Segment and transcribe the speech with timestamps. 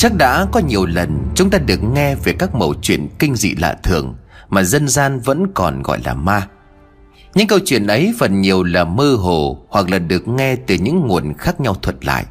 [0.00, 3.54] Chắc đã có nhiều lần chúng ta được nghe về các mẩu chuyện kinh dị
[3.54, 4.14] lạ thường
[4.48, 6.48] Mà dân gian vẫn còn gọi là ma.
[7.34, 11.06] Những câu chuyện ấy phần nhiều là mơ hồ Hoặc là được nghe từ những
[11.06, 12.24] nguồn khác nhau thuật lại.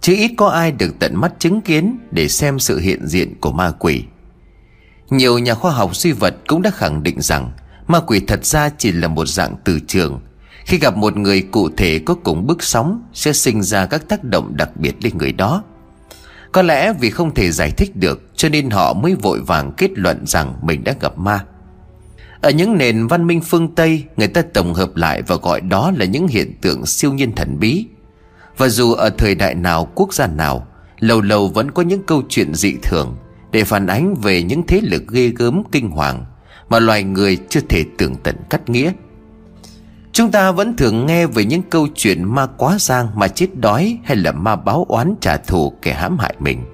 [0.00, 3.52] Chứ ít có ai được tận mắt chứng kiến Để xem sự hiện diện của
[3.52, 4.04] ma quỷ.
[5.10, 7.52] Nhiều nhà khoa học suy vật cũng đã khẳng định rằng
[7.86, 10.20] Ma quỷ thật ra chỉ là một dạng từ trường.
[10.64, 14.24] Khi gặp một người cụ thể có cùng bước sóng, Sẽ sinh ra các tác
[14.24, 15.64] động đặc biệt lên người đó
[16.52, 19.90] có lẽ vì không thể giải thích được Cho nên họ mới vội vàng kết
[19.94, 21.44] luận rằng mình đã gặp ma.
[22.40, 25.92] Ở những nền văn minh phương Tây Người ta tổng hợp lại và gọi đó
[25.96, 27.86] là những hiện tượng siêu nhiên thần bí.
[28.56, 30.66] Và dù ở thời đại nào, quốc gia nào
[30.98, 33.16] Lâu lâu vẫn có những câu chuyện dị thường
[33.52, 36.24] Để phản ánh về những thế lực ghê gớm kinh hoàng
[36.68, 38.92] Mà loài người chưa thể tưởng tận cắt nghĩa.
[40.18, 43.98] Chúng ta vẫn thường nghe về những câu chuyện ma quá giang mà chết đói
[44.04, 46.64] hay là ma báo oán trả thù kẻ hãm hại mình.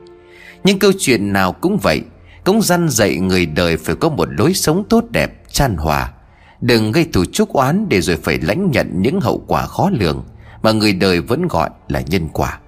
[0.64, 2.02] Nhưng câu chuyện nào cũng vậy,
[2.44, 6.12] cũng răn dạy người đời phải có một lối sống tốt đẹp, chan hòa.
[6.60, 10.24] Đừng gây thù chúc oán để rồi phải lãnh nhận những hậu quả khó lường
[10.62, 12.58] mà người đời vẫn gọi là nhân quả.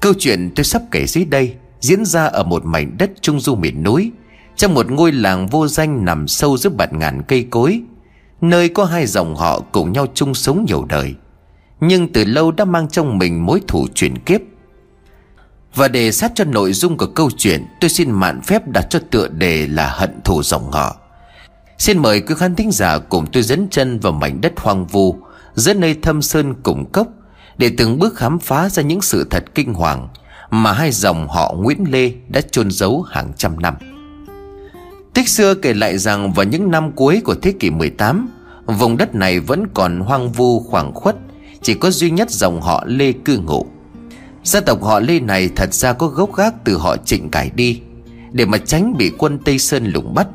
[0.00, 3.54] Câu chuyện tôi sắp kể dưới đây diễn ra ở một mảnh đất trung du
[3.54, 4.12] miền núi,
[4.56, 7.82] trong một ngôi làng vô danh nằm sâu giữa bạt ngàn cây cối
[8.40, 11.14] Nơi có hai dòng họ cùng nhau chung sống nhiều đời,
[11.80, 14.40] Nhưng từ lâu đã mang trong mình mối thủ chuyển kiếp.
[15.74, 18.98] Và để sát cho nội dung của câu chuyện, Tôi xin mạn phép đặt cho
[19.10, 20.96] tựa đề là hận thù dòng họ.
[21.78, 25.16] Xin mời quý khán thính giả cùng tôi dẫn chân vào mảnh đất hoang vu,
[25.54, 27.08] Giữa nơi thâm sơn cùng cốc,
[27.58, 30.08] Để từng bước khám phá ra những sự thật kinh hoàng
[30.50, 33.74] Mà hai dòng họ Nguyễn Lê đã chôn giấu hàng trăm năm.
[35.18, 38.28] Tích xưa kể lại rằng vào những năm cuối của thế kỷ 18
[38.66, 41.16] Vùng đất này vẫn còn hoang vu khoảng khuất,
[41.62, 43.66] Chỉ có duy nhất dòng họ Lê cư ngụ.
[44.44, 47.80] Gia tộc họ Lê này thật ra có gốc gác từ họ trịnh cải đi,
[48.32, 50.26] Để mà tránh bị quân Tây Sơn lùng bắt.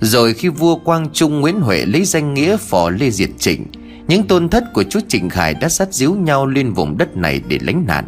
[0.00, 3.66] Rồi khi vua Quang Trung Nguyễn Huệ lấy danh nghĩa phò Lê Diệt Trịnh,
[4.06, 7.40] Những tôn thất của chúa Trịnh Khải đã sát díu nhau lên vùng đất này
[7.48, 8.04] để lánh nạn.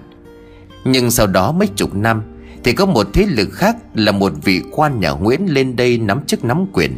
[0.84, 2.22] Nhưng sau đó mấy chục năm
[2.64, 6.20] thì có một thế lực khác là một vị quan nhà Nguyễn lên đây nắm
[6.26, 6.92] chức nắm quyền.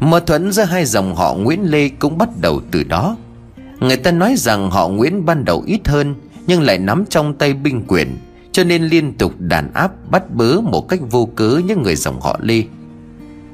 [0.00, 3.16] Mâu thuẫn giữa hai dòng họ Nguyễn Lê cũng bắt đầu từ đó.
[3.80, 6.14] Người ta nói rằng họ Nguyễn ban đầu ít hơn,
[6.46, 8.16] Nhưng lại nắm trong tay binh quyền,
[8.52, 12.20] Cho nên liên tục đàn áp, bắt bớ một cách vô cớ những người dòng
[12.20, 12.62] họ Lê.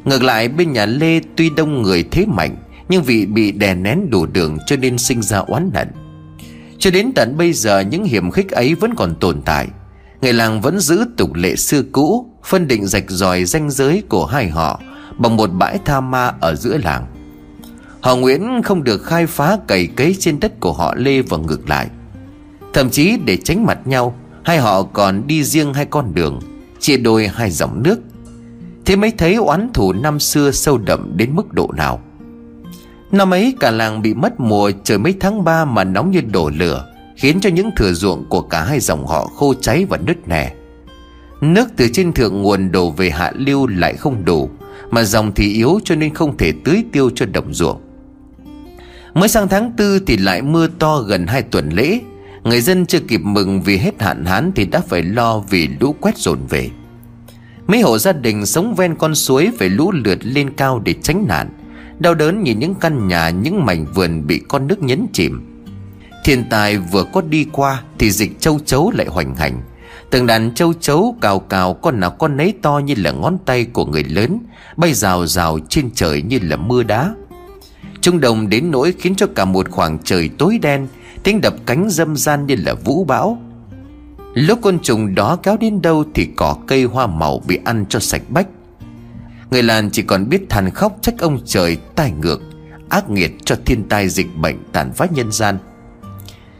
[0.05, 2.57] Ngược lại, bên nhà Lê tuy đông người thế mạnh,
[2.89, 5.89] Nhưng vì bị đè nén đủ đường cho nên sinh ra oán hận.
[6.79, 9.69] Cho đến tận bây giờ, những hiểm khích ấy vẫn còn tồn tại.
[10.25, 14.27] Người làng vẫn giữ tục lệ xưa cũ, Phân định rạch ròi danh giới của
[14.27, 14.81] hai họ
[15.19, 17.07] Bằng một bãi tha ma ở giữa làng.
[18.01, 21.69] Họ Nguyễn không được khai phá cày cấy trên đất của họ Lê và ngược
[21.69, 21.89] lại.
[22.73, 24.15] Thậm chí để tránh mặt nhau,
[24.45, 26.41] Hai họ còn đi riêng hai con đường,
[26.81, 28.01] Chia đôi hai dòng nước.
[28.85, 32.01] Thế mới thấy oán thù năm xưa sâu đậm đến mức độ nào.
[33.13, 36.51] Năm ấy cả làng bị mất mùa trời mấy tháng 3 mà nóng như đổ
[36.57, 36.94] lửa.
[37.17, 40.53] Khiến cho những thửa ruộng của cả hai dòng họ khô cháy và nứt nẻ.
[41.41, 44.51] Nước từ trên thượng nguồn đổ về hạ lưu lại không đủ
[44.91, 47.81] Mà dòng thì yếu cho nên không thể tưới tiêu cho đồng ruộng.
[49.15, 52.01] Mới sang tháng tư thì lại mưa to gần hai tuần lễ.
[52.45, 55.95] Người dân chưa kịp mừng vì hết hạn hán thì đã phải lo vì lũ
[56.01, 56.71] quét dồn về.
[57.67, 61.25] Mấy hộ gia đình sống ven con suối phải lũ lượt lên cao để tránh
[61.29, 61.51] nạn.
[61.99, 65.54] Đau đớn nhìn những căn nhà, những mảnh vườn bị con nước nhấn chìm.
[66.25, 69.63] Thiên tài vừa có đi qua Thì dịch châu chấu lại hoành hành.
[70.11, 73.65] Từng đàn châu chấu cào cào, Con nào con nấy to như là ngón tay
[73.65, 74.39] của người lớn,
[74.77, 77.15] Bay rào rào trên trời như là mưa đá.
[78.01, 80.89] Trung đồng đến nỗi khiến cho cả một khoảng trời tối đen,
[81.23, 83.39] Tiếng đập cánh dâm gian như là vũ bão.
[84.35, 88.01] Lúc con trùng đó kéo đến đâu Thì cỏ cây hoa màu bị ăn cho
[88.01, 88.47] sạch bách.
[89.51, 92.43] Người làng chỉ còn biết than khóc trách ông trời tai ngược,
[92.89, 95.59] Ác nghiệt cho thiên tai dịch bệnh tàn phá nhân gian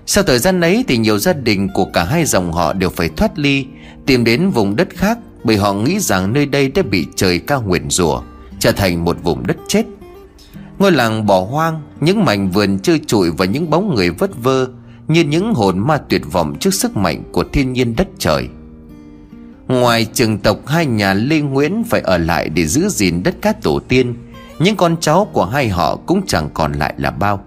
[0.07, 3.09] sau thời gian ấy thì nhiều gia đình của cả hai dòng họ đều phải
[3.09, 3.67] thoát ly,
[4.07, 7.63] Tìm đến vùng đất khác Bởi họ nghĩ rằng nơi đây đã bị trời cao
[7.67, 8.23] nguyền rủa,
[8.59, 9.85] Trở thành một vùng đất chết.
[10.79, 14.67] Ngôi làng bỏ hoang, Những mảnh vườn trơ trụi và những bóng người vất vơ
[15.09, 18.49] Như những hồn ma tuyệt vọng trước sức mạnh của thiên nhiên đất trời.
[19.69, 23.63] Ngoài trường tộc, hai nhà Lê Nguyễn phải ở lại để giữ gìn đất cát
[23.63, 24.15] tổ tiên.
[24.59, 27.45] Những con cháu của hai họ cũng chẳng còn lại là bao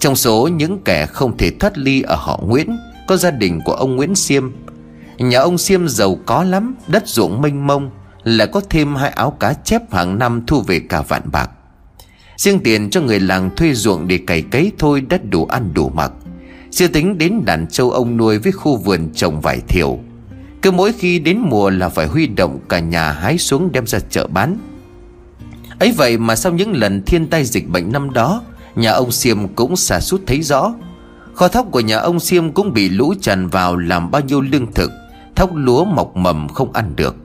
[0.00, 2.76] trong số những kẻ không thể thoát ly ở họ Nguyễn,
[3.06, 4.50] Có gia đình của ông Nguyễn Siêm.
[5.18, 7.90] Nhà ông Siêm giàu có lắm, Đất ruộng mênh mông,
[8.24, 11.50] Lại có thêm hai áo cá chép hàng năm thu về cả vạn bạc.
[12.36, 15.88] Riêng tiền cho người làng thuê ruộng để cày cấy thôi, đất đủ ăn đủ
[15.88, 16.12] mặc.
[16.70, 19.98] Chưa tính đến đàn châu ông nuôi với khu vườn trồng vải thiểu
[20.62, 23.98] Cứ mỗi khi đến mùa là phải huy động cả nhà hái xuống đem ra
[24.10, 24.58] chợ bán.
[25.78, 28.42] Ấy vậy mà sau những lần thiên tai dịch bệnh năm đó
[28.76, 30.74] Nhà ông Siêm cũng xả sút thấy rõ.
[31.34, 34.72] Kho thóc của nhà ông Siêm cũng bị lũ tràn vào làm bao nhiêu lương
[34.72, 34.90] thực
[35.36, 37.16] Thóc lúa mọc mầm không ăn được.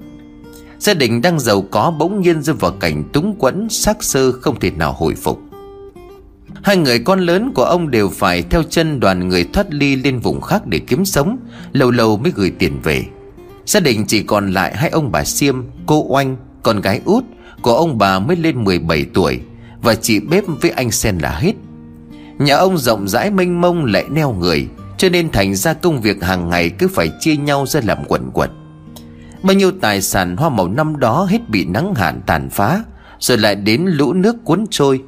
[0.80, 4.59] Gia đình đang giàu có bỗng nhiên rơi vào cảnh túng quẫn xác sơ không
[4.59, 5.42] thể nào hồi phục.
[6.63, 10.19] Hai người con lớn của ông đều phải theo chân đoàn người thoát ly lên
[10.19, 11.38] vùng khác để kiếm sống
[11.74, 13.06] Lâu lâu mới gửi tiền về.
[13.65, 15.56] Gia đình chỉ còn lại hai ông bà Siêm,
[15.86, 17.24] cô Oanh, con gái út
[17.62, 19.39] Của ông bà mới lên 17 tuổi.
[19.81, 21.53] Và chị bếp với anh Sen là hết.
[22.37, 24.67] Nhà ông rộng rãi mênh mông lại neo người,
[24.97, 28.31] Cho nên thành ra công việc hàng ngày cứ phải chia nhau ra làm quần
[28.31, 28.51] quật.
[29.43, 32.83] Bao nhiêu tài sản hoa màu năm đó hết bị nắng hạn tàn phá,
[33.19, 35.01] Rồi lại đến lũ nước cuốn trôi.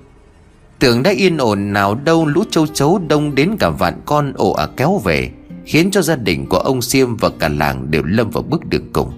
[0.79, 4.53] Tưởng đã yên ổn nào đâu lũ châu chấu đông đến cả vạn con ổ
[4.53, 5.29] ả kéo về,
[5.65, 8.89] Khiến cho gia đình của ông Siêm và cả làng đều lâm vào bước đường
[8.93, 9.11] cùng.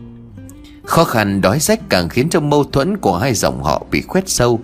[0.83, 4.29] Khó khăn đói rách càng khiến cho mâu thuẫn của hai dòng họ bị khoét
[4.29, 4.59] sâu.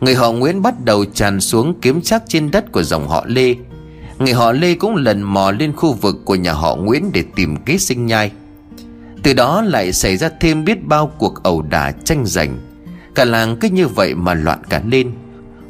[0.00, 3.54] Người họ Nguyễn bắt đầu tràn xuống kiếm chắc trên đất của dòng họ Lê.
[4.18, 7.56] Người họ Lê cũng lần mò lên khu vực của nhà họ Nguyễn để tìm
[7.56, 8.32] kế sinh nhai.
[9.22, 12.58] Từ đó lại xảy ra thêm biết bao cuộc ẩu đả tranh giành.
[13.14, 15.12] Cả làng cứ như vậy mà loạn cả lên,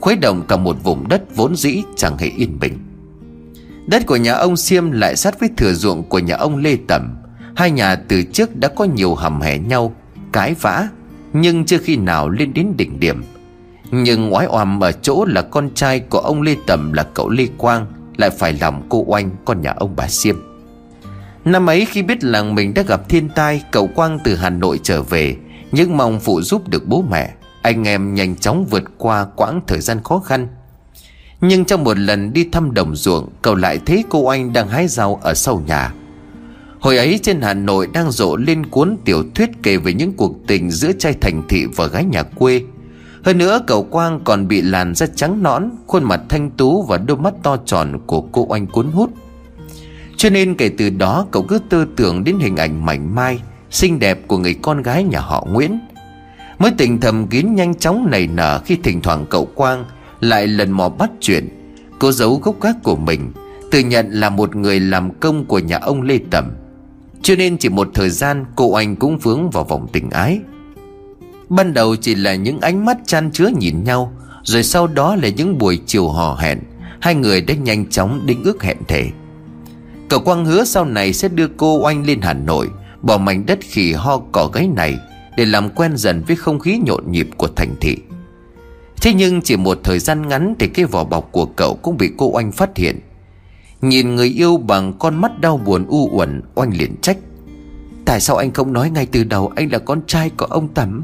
[0.00, 2.78] Khuấy động cả một vùng đất vốn dĩ chẳng hề yên bình.
[3.86, 7.16] Đất của nhà ông Siêm lại sát với thừa ruộng của nhà ông Lê Tẩm.
[7.56, 9.94] Hai nhà từ trước đã có nhiều hầm hẻ nhau,
[10.32, 10.88] Cãi vã,
[11.32, 13.22] Nhưng chưa khi nào lên đến đỉnh điểm.
[13.90, 17.46] Nhưng oái oàm ở chỗ là con trai của ông Lê Tầm là cậu Lê
[17.58, 20.36] Quang, Lại phải lòng cô Oanh con nhà ông bà Siêm
[21.44, 24.80] Năm ấy khi biết làng mình đã gặp thiên tai, Cậu Quang từ Hà Nội
[24.82, 25.36] trở về.
[25.72, 29.80] Nhưng mong phụ giúp được bố mẹ, Anh em nhanh chóng vượt qua quãng thời
[29.80, 30.48] gian khó khăn.
[31.40, 34.88] Nhưng trong một lần đi thăm đồng ruộng, Cậu lại thấy cô Oanh đang hái
[34.88, 35.92] rau ở sau nhà.
[36.80, 40.36] Hồi ấy trên Hà Nội đang rộ lên cuốn tiểu thuyết kể về những cuộc
[40.46, 42.62] tình giữa trai thành thị và gái nhà quê
[43.24, 46.98] hơn nữa, cậu Quang còn bị làn da trắng nõn, Khuôn mặt thanh tú và
[46.98, 49.10] đôi mắt to tròn của cô oanh cuốn hút.
[50.16, 53.98] Cho nên kể từ đó, cậu cứ tư tưởng đến hình ảnh mảnh mai, Xinh
[53.98, 55.80] đẹp của người con gái nhà họ Nguyễn.
[56.58, 59.84] Mới tình thầm kín nhanh chóng nảy nở khi thỉnh thoảng cậu Quang
[60.20, 61.48] Lại lần mò bắt chuyện.
[61.98, 63.32] Cô giấu gốc gác của mình,
[63.70, 66.50] Tự nhận là một người làm công của nhà ông Lê Tẩm
[67.22, 70.40] Cho nên chỉ một thời gian, cô anh cũng vướng vào vòng tình ái.
[71.50, 74.12] Ban đầu chỉ là những ánh mắt chăn chứa nhìn nhau,
[74.42, 76.58] Rồi sau đó là những buổi chiều hò hẹn.
[77.00, 79.10] Hai người đã nhanh chóng đính ước hẹn thể
[80.08, 82.68] Cậu Quang hứa sau này sẽ đưa cô oanh lên Hà Nội,
[83.02, 84.96] Bỏ mảnh đất khỉ ho cỏ gáy này
[85.36, 87.96] Để làm quen dần với không khí nhộn nhịp của thành thị.
[89.02, 92.10] Thế nhưng chỉ một thời gian ngắn Thì cái vỏ bọc của cậu cũng bị
[92.16, 93.00] cô oanh phát hiện.
[93.82, 97.16] Nhìn người yêu bằng con mắt đau buồn u uẩn, Oanh liền trách.
[98.04, 101.02] Tại sao anh không nói ngay từ đầu Anh là con trai của ông tắm?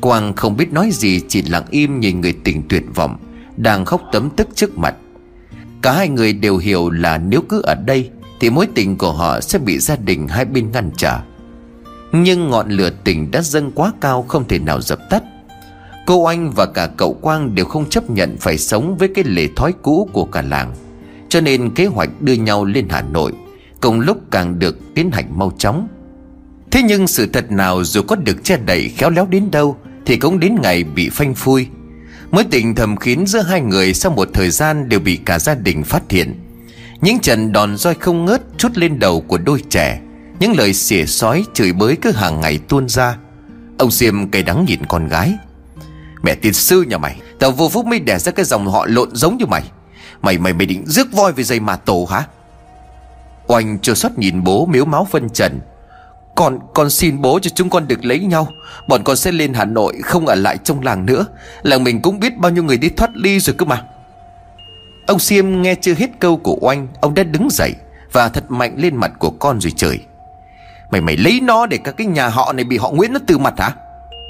[0.00, 3.16] Quang không biết nói gì, Chỉ lặng im nhìn người tình tuyệt vọng,
[3.56, 4.94] Đang khóc tấm tức trước mặt.
[5.82, 8.10] Cả hai người đều hiểu là nếu cứ ở đây,
[8.40, 11.18] Thì mối tình của họ sẽ bị gia đình hai bên ngăn trở.
[12.12, 15.22] Nhưng ngọn lửa tình đã dâng quá cao Không thể nào dập tắt.
[16.06, 19.48] Cô Anh và cả cậu Quang đều không chấp nhận Phải sống với cái lề
[19.56, 20.74] thói cũ của cả làng.
[21.28, 23.32] Cho nên kế hoạch đưa nhau lên Hà Nội,
[23.80, 25.88] Cùng lúc càng được tiến hành mau chóng.
[26.70, 29.76] Thế nhưng sự thật nào dù có được che đậy khéo léo đến đâu
[30.06, 31.68] thì cũng đến ngày bị phanh phui.
[32.30, 35.54] Mối tình thầm kín giữa hai người sau một thời gian đều bị cả gia
[35.54, 36.34] đình phát hiện.
[37.00, 40.00] Những trận đòn roi không ngớt chút lên đầu của đôi trẻ.
[40.40, 43.16] Những lời xỉa sói chửi bới cứ hàng ngày tuôn ra.
[43.78, 45.34] Ông Siêm cay đắng nhìn con gái.
[46.22, 49.08] Mẹ tiên sư nhà mày, Tao vô phúc mới đẻ ra cái dòng họ lộn
[49.12, 49.62] giống như mày.
[50.22, 52.24] Mày mày mày định rước voi về dây mà tổ hả?
[53.46, 55.60] Oanh chưa xót nhìn bố miếu máu phân trần
[56.36, 58.48] con, con xin bố cho chúng con được lấy nhau.
[58.88, 61.26] Bọn con sẽ lên Hà Nội Không ở lại trong làng nữa.
[61.62, 63.82] Làng mình cũng biết bao nhiêu người đi thoát ly rồi cơ mà.
[65.06, 67.74] Ông Siêm nghe chưa hết câu của oanh Ông đã đứng dậy
[68.12, 69.98] Và thật mạnh lên mặt của con rồi trời.
[70.90, 73.38] Mày mày lấy nó để các cái nhà họ này Bị họ Nguyễn nó từ
[73.38, 73.72] mặt hả?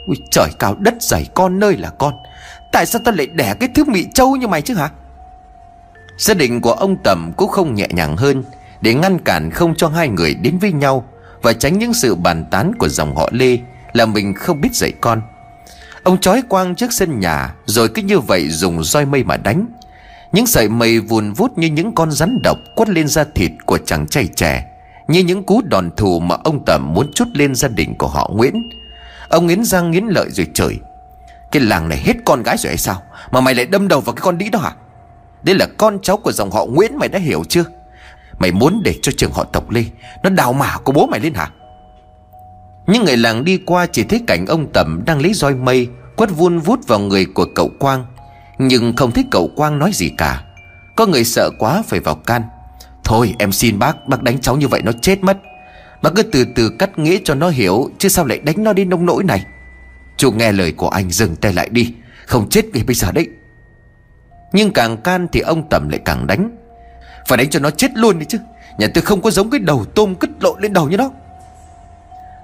[0.06, 2.14] Ui trời cao đất dày con nơi là con.
[2.72, 4.90] Tại sao ta lại đẻ cái thứ mị trâu như mày chứ hả?
[6.18, 8.44] Gia đình của ông Tầm cũng không nhẹ nhàng hơn
[8.80, 11.04] Để ngăn cản không cho hai người đến với nhau
[11.46, 13.58] và tránh những sự bàn tán của dòng họ Lê,
[13.92, 15.22] Là mình không biết dạy con.
[16.02, 19.66] Ông trói quang trước sân nhà, Rồi cứ như vậy dùng roi mây mà đánh.
[20.32, 23.78] Những sợi mây vùn vút như những con rắn độc Quất lên da thịt của
[23.78, 24.66] chàng trai trẻ,
[25.08, 28.30] Như những cú đòn thù mà ông Tẩm muốn chút lên gia đình của họ
[28.34, 28.68] Nguyễn.
[29.28, 30.78] Ông nghiến răng nghiến lợi rồi trời
[31.52, 33.02] Cái làng này hết con gái rồi hay sao?
[33.30, 34.72] Mà mày lại đâm đầu vào cái con đĩ đó hả?
[35.42, 37.64] Đây là con cháu của dòng họ Nguyễn mày đã hiểu chưa?
[38.38, 39.84] Mày muốn để cho trường họ tộc Lê,
[40.22, 41.50] Nó đào mả của bố mày lên hả?
[42.86, 46.30] Những người làng đi qua chỉ thấy cảnh ông Tầm đang lấy roi mây, Quất
[46.30, 48.06] vun vút vào người của cậu Quang.
[48.58, 50.42] Nhưng không thấy cậu Quang nói gì cả.
[50.96, 52.42] Có người sợ quá phải vào can.
[53.04, 55.38] Thôi, em xin bác Bác đánh cháu như vậy nó chết mất.
[56.02, 58.88] Bác cứ từ từ cắt nghĩa cho nó hiểu, Chứ sao lại đánh nó đến
[58.88, 59.44] nông nỗi này?
[60.16, 61.94] Chú nghe lời của anh dừng tay lại đi.
[62.26, 63.28] Không chết ngay bây giờ đấy.
[64.52, 66.56] Nhưng càng can thì ông Tầm lại càng đánh.
[67.26, 68.38] Phải đánh cho nó chết luôn đi chứ.
[68.78, 71.10] Nhà tôi không có giống cái đầu tôm cứt lộ lên đầu như nó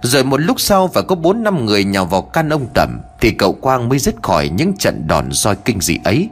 [0.02, 3.30] rồi một lúc sau và có bốn năm người nhào vào căn ông Tầm Thì
[3.30, 6.28] cậu Quang mới dứt khỏi những trận đòn roi kinh dị ấy.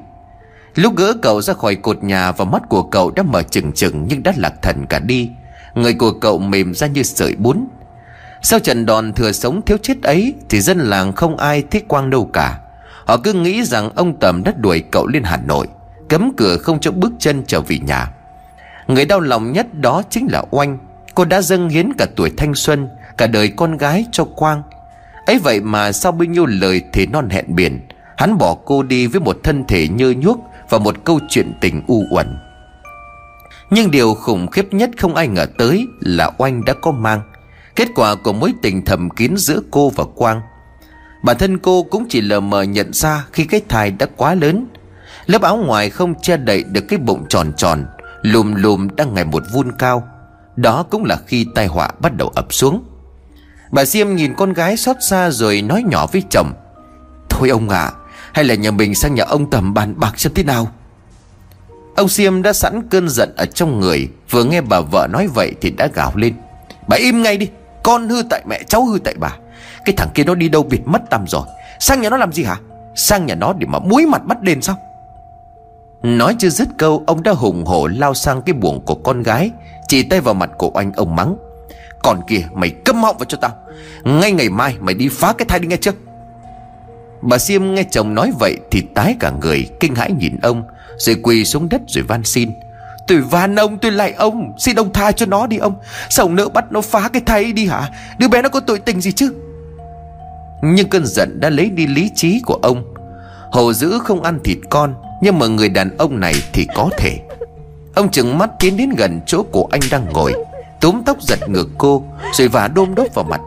[0.75, 4.07] Lúc gỡ cậu ra khỏi cột nhà và mắt của cậu đã mở chừng chừng
[4.09, 5.30] nhưng đã lạc thần cả đi.
[5.75, 7.64] Người của cậu mềm ra như sợi bún.
[8.42, 12.11] Sau trận đòn thừa sống thiếu chết ấy Thì dân làng không ai thích Quang
[12.11, 12.59] đâu cả.
[13.07, 15.66] Họ cứ nghĩ rằng ông Tầm đã đuổi cậu lên Hà Nội,
[16.09, 18.12] Cấm cửa không cho bước chân trở về nhà.
[18.90, 20.78] Người đau lòng nhất đó chính là Oanh.
[21.14, 24.62] Cô đã dâng hiến cả tuổi thanh xuân, Cả đời con gái cho Quang.
[25.26, 27.80] Ấy vậy mà sau bao nhiêu lời thì non hẹn biển,
[28.16, 30.38] Hắn bỏ cô đi với một thân thể nhơ nhuốc
[30.70, 32.38] Và một câu chuyện tình u uẩn.
[33.70, 37.20] Nhưng điều khủng khiếp nhất không ai ngờ tới Là Oanh đã có mang.
[37.76, 40.40] Kết quả của mối tình thầm kín giữa cô và Quang.
[41.23, 44.66] Bản thân cô cũng chỉ lờ mờ nhận ra Khi cái thai đã quá lớn.
[45.26, 47.87] Lớp áo ngoài không che đậy được cái bụng tròn tròn
[48.23, 50.09] Lùm lùm đang ngày một vun cao.
[50.57, 52.85] Đó cũng là khi tai họa bắt đầu ập xuống.
[53.71, 56.53] Bà Diêm nhìn con gái xót xa rồi nói nhỏ với chồng
[57.29, 57.93] Thôi ông ạ à,
[58.33, 60.69] Hay là nhà mình sang nhà ông tầm bàn bạc xem thế nào.
[61.97, 65.55] Ông Diêm đã sẵn cơn giận ở trong người Vừa nghe bà vợ nói vậy
[65.61, 66.35] thì đã gào lên
[66.89, 67.49] Bà im ngay đi
[67.83, 69.37] Con hư tại mẹ cháu hư tại bà.
[69.85, 71.43] Cái thằng kia nó đi đâu biệt mất tầm rồi?
[71.81, 72.57] Sang nhà nó làm gì hả?
[72.97, 74.77] Sang nhà nó để mà muối mặt bắt đền sao?
[76.02, 79.50] Nói chưa dứt câu, Ông đã hùng hổ lao sang cái buồng của con gái,
[79.88, 81.37] Chỉ tay vào mặt của anh ông mắng.
[82.02, 83.50] Còn kìa, mày câm họng vào cho tao.
[84.04, 85.92] Ngay ngày mai mày đi phá cái thai đi nghe chưa?
[87.23, 90.62] Bà Siêm nghe chồng nói vậy Thì tái cả người, kinh hãi nhìn ông,
[90.99, 92.50] Rồi quỳ xuống đất rồi van xin.
[93.07, 95.75] Tôi van ông, tôi lại ông, Xin ông tha cho nó đi ông.
[96.11, 97.88] Sao ông nỡ bắt nó phá cái thai đi hả?
[98.19, 99.35] Đứa bé nó có tội tình gì chứ?
[100.62, 102.95] Nhưng cơn giận đã lấy đi lý trí của ông.
[103.52, 107.19] Hồ dữ không ăn thịt con nhưng mà người đàn ông này thì có thể.
[107.95, 110.35] Ông chừng mắt tiến đến gần chỗ của anh đang ngồi,
[110.81, 113.41] Túm tóc giật ngược cô, Rồi vả đôm đốt vào mặt.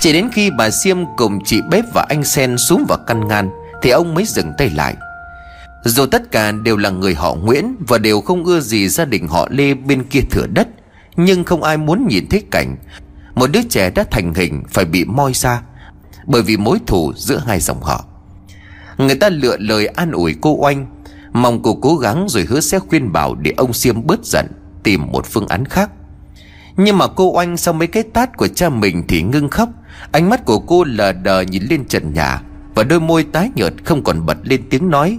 [0.00, 3.50] Chỉ đến khi bà Siêm cùng chị Bếp và anh Sen xuống vào căn ngăn,
[3.82, 4.94] Thì ông mới dừng tay lại.
[5.84, 9.28] Dù tất cả đều là người họ Nguyễn Và đều không ưa gì gia đình
[9.28, 10.68] họ Lê bên kia thửa đất,
[11.16, 12.76] Nhưng không ai muốn nhìn thấy cảnh
[13.34, 15.62] Một đứa trẻ đã thành hình phải bị moi ra
[16.26, 18.04] Bởi vì mối thù giữa hai dòng họ.
[18.98, 20.86] Người ta lựa lời an ủi cô Oanh.
[21.32, 24.46] Mong cô cố gắng rồi hứa sẽ khuyên bảo Để ông Siêm bớt giận,
[24.82, 25.90] Tìm một phương án khác.
[26.76, 29.68] Nhưng mà cô Oanh sau mấy cái tát của cha mình thì ngưng khóc.
[30.12, 32.42] Ánh mắt của cô lờ đờ nhìn lên trần nhà
[32.74, 35.18] Và đôi môi tái nhợt không còn bật lên tiếng nói.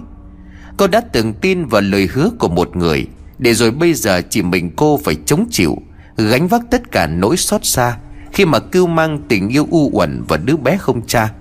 [0.76, 3.06] Cô đã từng tin vào lời hứa của một người,
[3.38, 5.76] Để rồi bây giờ chỉ mình cô phải chống chịu,
[6.16, 7.96] Gánh vác tất cả nỗi xót xa
[8.32, 11.32] Khi mà cưu mang tình yêu u uẩn và đứa bé không cha.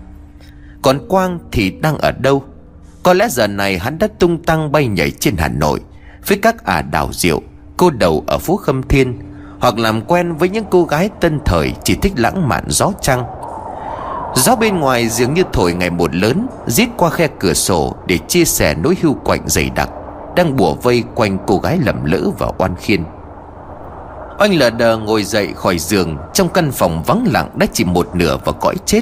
[0.82, 2.44] Còn Quang thì đang ở đâu?
[3.04, 5.80] Có lẽ giờ này hắn đã tung tăng bay nhảy trên Hà Nội,
[6.28, 7.42] Với các ả đào rượu
[7.78, 9.20] Cô đầu ở phố Khâm Thiên,
[9.60, 13.24] hoặc làm quen với những cô gái tân thời Chỉ thích lãng mạn gió trăng.
[14.36, 18.18] Gió bên ngoài dường như thổi ngày một lớn Giết qua khe cửa sổ Để
[18.18, 19.90] chia sẻ nỗi hưu quạnh dày đặc,
[20.36, 23.04] Đang bùa vây quanh cô gái lầm lỡ và oan khiên.
[24.40, 28.10] Oanh lờ đờ ngồi dậy khỏi giường, Trong căn phòng vắng lặng đã chỉ một
[28.14, 29.02] nửa và cõi chết.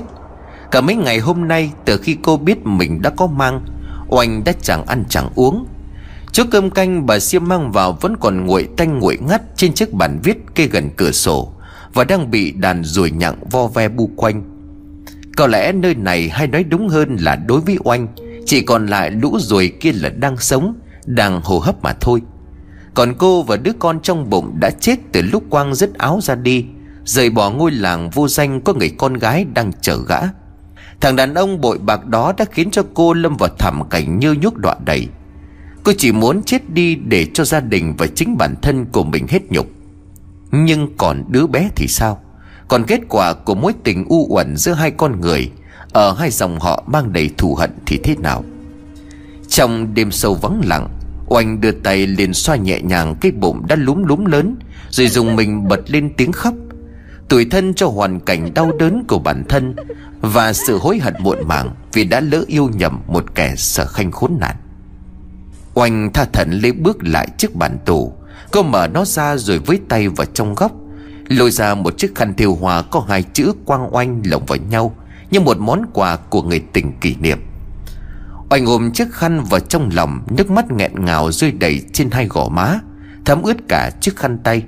[0.72, 3.66] Cả mấy ngày hôm nay Từ khi cô biết mình đã có mang
[4.08, 5.66] Oanh đã chẳng ăn chẳng uống
[6.32, 9.94] Chỗ cơm canh bà Siêm mang vào vẫn còn nguội tanh nguội ngắt trên chiếc
[9.94, 11.52] bàn viết kê gần cửa sổ
[11.96, 14.44] và đang bị đàn ruồi nhặng vo ve bu quanh.
[15.38, 18.08] Có lẽ nơi này hay nói đúng hơn là đối với oanh
[18.46, 22.22] chỉ còn lại lũ ruồi kia là đang sống, đang hô hấp mà thôi.
[22.94, 26.36] Còn cô và đứa con trong bụng đã chết từ lúc Quang dứt áo ra
[26.36, 26.66] đi,
[27.06, 30.20] rời bỏ ngôi làng vô danh có người con gái đang chờ gã.
[31.02, 34.36] Thằng đàn ông bội bạc đó đã khiến cho cô lâm vào thảm cảnh như
[34.42, 35.08] nhúc đọa đầy.
[35.84, 39.28] Cô chỉ muốn chết đi để cho gia đình và chính bản thân của mình
[39.30, 39.68] hết nhục.
[40.52, 42.20] Nhưng còn đứa bé thì sao?
[42.68, 45.52] Còn kết quả của mối tình u uẩn giữa hai con người
[45.94, 48.44] Ở hai dòng họ mang đầy thù hận thì thế nào?
[49.48, 50.90] Trong đêm sâu vắng lặng,
[51.28, 54.56] Oanh đưa tay liền xoa nhẹ nhàng cái bụng đã lúm lúm lớn,
[54.90, 56.54] Rồi dùng mình bật lên tiếng khóc.
[57.30, 59.76] Tuổi thân cho hoàn cảnh đau đớn của bản thân
[60.22, 64.12] Và sự hối hận muộn màng Vì đã lỡ yêu nhầm một kẻ sở khanh
[64.12, 64.56] khốn nạn.
[65.74, 68.14] Oanh tha thẩn lấy bước lại trước bàn tủ
[68.52, 70.72] Cô mở nó ra rồi với tay vào trong góc,
[71.30, 74.96] Lôi ra một chiếc khăn thiêu hoa có hai chữ quang oanh lồng vào nhau
[75.32, 77.40] Như một món quà của người tình kỷ niệm.
[78.50, 82.28] Oanh ôm chiếc khăn vào trong lòng, Nước mắt nghẹn ngào rơi đầy trên hai
[82.28, 82.80] gò má,
[83.26, 84.64] Thấm ướt cả chiếc khăn tay.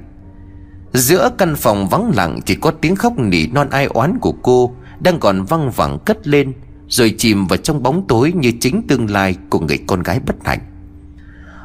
[0.94, 4.76] Giữa căn phòng vắng lặng Chỉ có tiếng khóc nỉ non ai oán của cô,
[5.00, 6.54] Đang còn văng vẳng cất lên,
[6.88, 10.36] Rồi chìm vào trong bóng tối Như chính tương lai của người con gái bất
[10.46, 10.60] hạnh.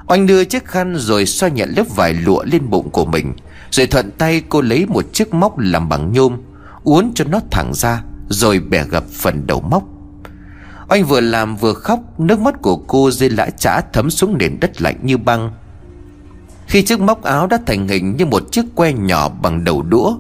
[0.09, 3.33] Oanh đưa chiếc khăn rồi xoa nhẹ lớp vải lụa lên bụng của mình,
[3.71, 6.37] Rồi thuận tay cô lấy một chiếc móc làm bằng nhôm,
[6.85, 9.83] Uốn cho nó thẳng ra, Rồi bẻ gập phần đầu móc.
[10.88, 14.61] Oanh vừa làm vừa khóc, Nước mắt của cô rơi lã chã thấm xuống nền
[14.61, 15.50] đất lạnh như băng.
[16.73, 20.14] Khi chiếc móc áo đã thành hình như một chiếc que nhỏ bằng đầu đũa,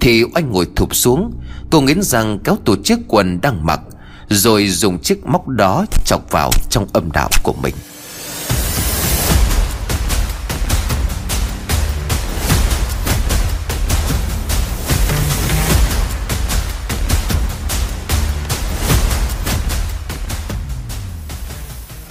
[0.00, 1.32] Thì oanh ngồi thụp xuống,
[1.70, 3.80] Cô nghiến răng kéo tủ chiếc quần đang mặc,
[4.28, 7.74] Rồi dùng chiếc móc đó chọc vào trong âm đạo của mình.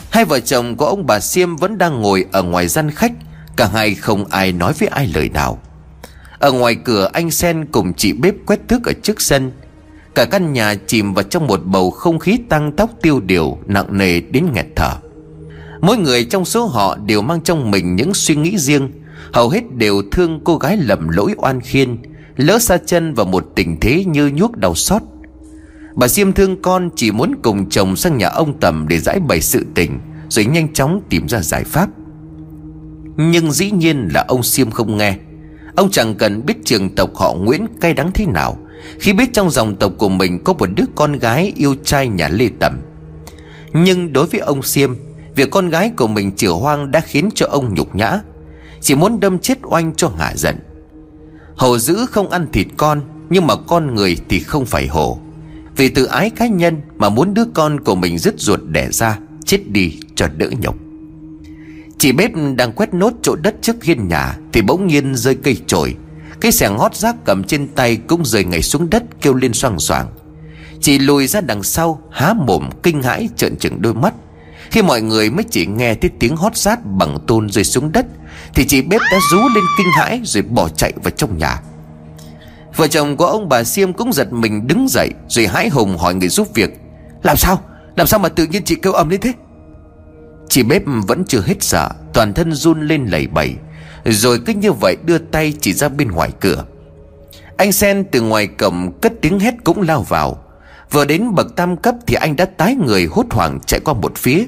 [0.10, 3.12] Hai vợ chồng của ông bà Siêm vẫn đang ngồi ở ngoài gian khách
[3.60, 5.60] Cả hai không ai nói với ai lời nào.
[6.40, 9.52] Ở ngoài cửa, anh Sen cùng chị bếp quét thước ở trước sân.
[10.16, 13.98] Cả căn nhà chìm vào trong một bầu không khí tăng tóc tiêu điều, Nặng
[13.98, 14.92] nề đến nghẹt thở.
[15.82, 18.92] Mỗi người trong số họ đều mang trong mình những suy nghĩ riêng.
[19.34, 21.98] Hầu hết đều thương cô gái lầm lỗi oan khiên,
[22.36, 25.02] Lỡ xa chân vào một tình thế như nhuốc đau xót.
[25.96, 29.42] Bà Diêm thương con chỉ muốn cùng chồng sang nhà ông Tầm để giải bày
[29.42, 30.00] sự tình,
[30.30, 31.90] Rồi nhanh chóng tìm ra giải pháp.
[33.22, 35.16] Nhưng dĩ nhiên là ông Siêm không nghe.
[35.76, 38.58] Ông chẳng cần biết trường tộc họ Nguyễn cay đắng thế nào,
[39.00, 42.28] Khi biết trong dòng tộc của mình có một đứa con gái yêu trai nhà
[42.28, 42.80] Lê Tầm.
[43.74, 44.94] Nhưng đối với ông Siêm,
[45.36, 48.20] Việc con gái của mình chữa hoang đã khiến cho ông nhục nhã,
[48.82, 50.56] Chỉ muốn đâm chết oanh cho ngả giận.
[51.56, 55.20] Hổ dữ không ăn thịt con, Nhưng mà con người thì không phải hổ
[55.76, 59.20] vì tự ái cá nhân mà muốn đứa con của mình dứt ruột đẻ ra,
[59.46, 60.89] Chết đi cho đỡ nhục.
[62.00, 65.58] Chị bếp đang quét nốt chỗ đất trước hiên nhà Thì bỗng nhiên rơi cây
[65.68, 65.96] chổi.
[66.42, 69.80] Cái xẻng hót rác cầm trên tay cũng rơi ngay xuống đất kêu lên xoang
[69.80, 70.08] xoàng
[70.82, 74.14] Chị lùi ra đằng sau, há mồm kinh hãi trợn trừng đôi mắt.
[74.72, 78.06] Khi mọi người mới chỉ nghe thấy tiếng hót rát bằng tôn rơi xuống đất,
[78.56, 81.62] Thì chị bếp đã rú lên kinh hãi rồi bỏ chạy vào trong nhà.
[82.76, 86.16] Vợ chồng của ông bà Siêm cũng giật mình đứng dậy Rồi hãi hùng hỏi
[86.16, 86.80] người giúp việc.
[87.24, 87.62] Làm sao?
[87.96, 89.34] Làm sao mà tự nhiên chị kêu ầm lên thế?
[90.50, 93.56] Chị bếp vẫn chưa hết sợ, Toàn thân run lên lẩy bẩy.
[94.06, 96.66] Rồi cứ như vậy đưa tay chỉ ra bên ngoài cửa.
[97.58, 100.44] Anh Sen từ ngoài cổng cất tiếng hét cũng lao vào.
[100.92, 104.18] Vừa đến bậc tam cấp thì anh đã tái người hốt hoảng chạy qua một
[104.18, 104.44] phía.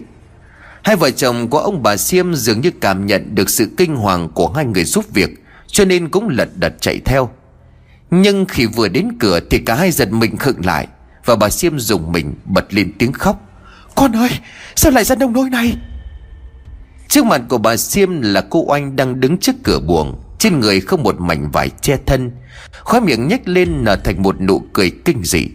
[0.84, 4.30] Hai vợ chồng của ông bà Siêm dường như cảm nhận được sự kinh hoàng
[4.30, 5.30] của hai người giúp việc,
[5.68, 7.30] Cho nên cũng lật đật chạy theo.
[8.12, 10.88] Nhưng khi vừa đến cửa thì cả hai giật mình khựng lại,
[11.26, 13.42] Và bà Siêm dùng mình bật lên tiếng khóc.
[13.96, 14.30] Con ơi,
[14.76, 15.78] sao lại ra nông nỗi này?
[17.12, 20.82] Trước mặt của bà Siêm là cô Oanh đang đứng trước cửa buồng, Trên người
[20.82, 22.32] không một mảnh vải che thân.
[22.84, 25.47] Khóe miệng nhếch lên nở thành một nụ cười kinh dị.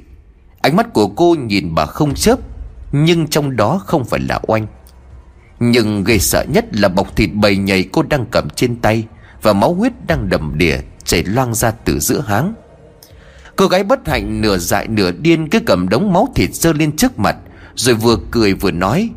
[0.60, 2.38] Ánh mắt của cô nhìn bà không chớp,
[2.92, 4.66] Nhưng trong đó không phải là Oanh.
[5.60, 9.04] Nhưng gây sợ nhất là bọc thịt bầy nhầy cô đang cầm trên tay
[9.42, 12.54] Và máu huyết đang đầm đìa chảy loang ra từ giữa háng.
[13.56, 16.96] Cô gái bất hạnh nửa dại nửa điên cứ cầm đống máu thịt dơ lên
[16.96, 17.36] trước mặt,
[17.74, 19.10] Rồi vừa cười vừa nói,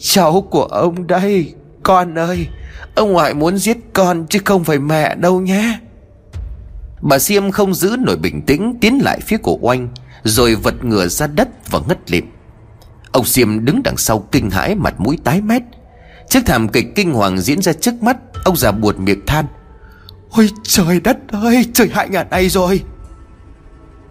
[0.00, 1.54] Cháu của ông đây.
[1.90, 2.48] Con ơi.
[2.94, 5.78] Ông ngoại muốn giết con chứ không phải mẹ đâu nhé.
[7.00, 9.88] Bà Siêm không giữ nổi bình tĩnh Tiến lại phía cổ oanh,
[10.24, 12.24] Rồi vật ngửa ra đất và ngất lịm.
[13.12, 15.62] Ông Siêm đứng đằng sau kinh hãi Mặt mũi tái mét.
[16.28, 19.46] Chiếc thảm kịch kinh hoàng diễn ra trước mắt, Ông già buột miệng than.
[20.30, 22.82] Ôi trời đất ơi, Trời hại ngàn này rồi.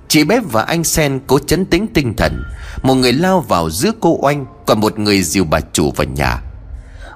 [0.07, 2.43] Chị bếp và anh Sen cố chấn tĩnh tinh thần.
[2.83, 6.41] Một người lao vào giữa cô oanh, Còn một người dìu bà chủ vào nhà.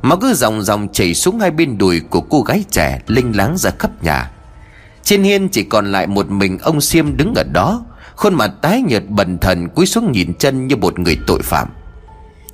[0.03, 3.57] Máu cứ dòng dòng chảy xuống hai bên đùi Của cô gái trẻ linh láng
[3.57, 4.31] ra khắp nhà.
[5.03, 7.85] Trên hiên chỉ còn lại một mình ông xiêm đứng ở đó,
[8.15, 11.67] Khuôn mặt tái nhợt bần thần Cúi xuống nhìn chân như một người tội phạm.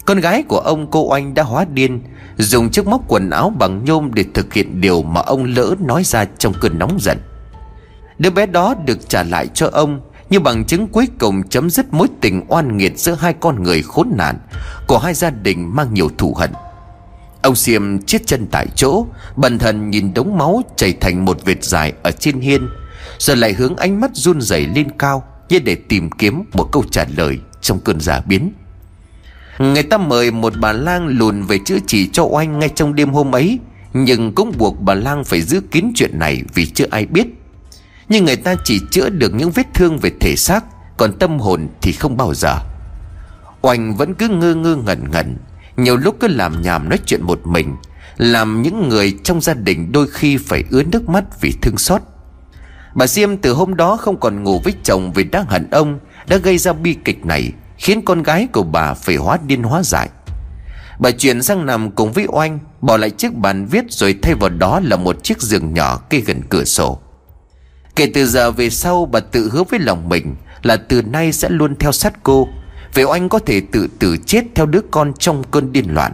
[0.05, 2.01] Con gái của ông cô oanh đã hóa điên,
[2.38, 6.03] Dùng chiếc móc quần áo bằng nhôm Để thực hiện điều mà ông lỡ nói
[6.03, 7.17] ra trong cơn nóng giận.
[8.19, 11.93] Đứa bé đó được trả lại cho ông Như bằng chứng cuối cùng chấm dứt
[11.93, 14.38] mối tình oan nghiệt Giữa hai con người khốn nạn
[14.88, 16.51] Của hai gia đình mang nhiều thù hận.
[17.41, 21.63] Ông Siêm chết chân tại chỗ, Bần thần nhìn đống máu chảy thành một vệt
[21.63, 22.69] dài ở trên hiên
[23.17, 26.84] Rồi lại hướng ánh mắt run rẩy lên cao Như để tìm kiếm một câu
[26.91, 28.54] trả lời trong cơn giả biến.
[29.60, 33.10] Người ta mời một bà lang lùn về chữa trị cho oanh ngay trong đêm
[33.10, 33.60] hôm ấy,
[33.93, 37.28] Nhưng cũng buộc bà lang phải giữ kín chuyện này vì chưa ai biết.
[38.10, 40.65] Nhưng người ta chỉ chữa được những vết thương về thể xác,
[40.97, 42.56] Còn tâm hồn thì không bao giờ.
[43.62, 45.38] Oanh vẫn cứ ngơ ngơ ngẩn ngẩn
[45.80, 47.76] nhiều lúc cứ làm nhảm nói chuyện một mình,
[48.18, 52.02] Làm những người trong gia đình đôi khi phải ứa nước mắt vì thương xót.
[52.96, 56.38] Bà Diêm từ hôm đó không còn ngủ với chồng vì đang hận ông, Đã
[56.38, 60.10] gây ra bi kịch này, Khiến con gái của bà phải hóa điên hóa dại.
[61.00, 64.50] Bà chuyển sang nằm cùng với Oanh, Bỏ lại chiếc bàn viết rồi thay vào
[64.50, 67.00] đó là một chiếc giường nhỏ kê gần cửa sổ.
[67.96, 71.50] Kể từ giờ về sau, bà tự hứa với lòng mình Là từ nay sẽ
[71.50, 72.48] luôn theo sát cô
[72.93, 76.13] vì Oanh có thể tự tử chết theo đứa con trong cơn điên loạn.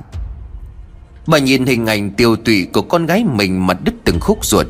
[1.27, 4.67] Bà nhìn hình ảnh tiêu tụy của con gái mình mà đứt từng khúc ruột.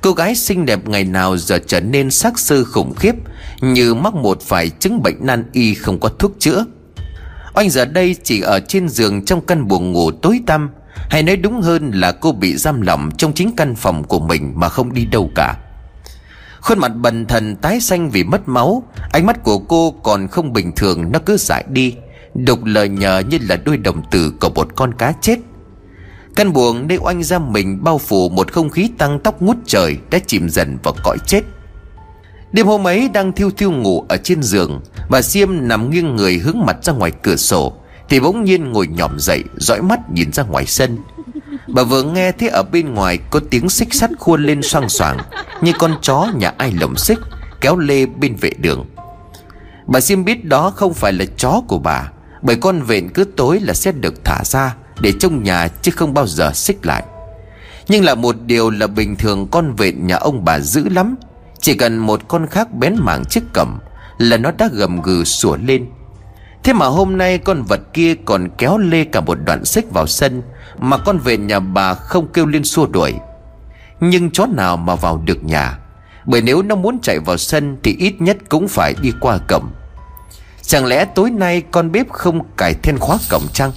[0.00, 3.14] Cô gái xinh đẹp ngày nào giờ trở nên xác sơ khủng khiếp,
[3.60, 6.64] Như mắc một vài chứng bệnh nan y không có thuốc chữa.
[7.54, 10.70] Oanh giờ đây chỉ ở trên giường trong căn buồng ngủ tối tăm,
[11.10, 14.52] Hay nói đúng hơn là cô bị giam lỏng trong chính căn phòng của mình
[14.56, 15.56] mà không đi đâu cả.
[16.60, 20.52] Khuôn mặt bần thần tái xanh vì mất máu, Ánh mắt của cô còn không
[20.52, 21.94] bình thường, nó cứ dại đi,
[22.34, 25.38] Đục lời nhờ như là đôi đồng tử của một con cá chết.
[26.36, 29.96] Căn buồng nơi oanh ra mình bao phủ một không khí tăng tóc ngút trời
[30.10, 31.42] Đã chìm dần vào cõi chết.
[32.52, 36.38] Đêm hôm ấy đang thiêu thiêu ngủ ở trên giường, Bà Siêm nằm nghiêng người
[36.38, 37.72] hướng mặt ra ngoài cửa sổ
[38.08, 40.98] thì bỗng nhiên ngồi nhòm dậy, dõi mắt nhìn ra ngoài sân.
[41.68, 45.18] Bà vừa nghe thấy ở bên ngoài có tiếng xích sắt khuôn lên xoang xoảng
[45.60, 47.18] Như con chó nhà ai lồng xích,
[47.60, 48.86] Kéo lê bên vệ đường.
[49.86, 52.10] Bà Siêm biết đó không phải là chó của bà,
[52.42, 56.14] Bởi con vện cứ tối là sẽ được thả ra Để trong nhà chứ không
[56.14, 57.02] bao giờ xích lại.
[57.88, 61.16] Nhưng là một điều là bình thường con vện nhà ông bà dữ lắm,
[61.60, 63.78] Chỉ cần một con khác bén mảng chiếc cầm
[64.18, 65.86] Là nó đã gầm gừ sủa lên.
[66.64, 70.06] Thế mà hôm nay con vật kia còn kéo lê cả một đoạn xích vào
[70.06, 70.42] sân
[70.78, 73.14] Mà con về nhà bà không kêu lên xua đuổi.
[74.00, 75.78] Nhưng chó nào mà vào được nhà?
[76.26, 79.70] Bởi nếu nó muốn chạy vào sân Thì ít nhất cũng phải đi qua cổng.
[80.62, 83.72] Chẳng lẽ tối nay con bếp không cài then khóa cổng chăng?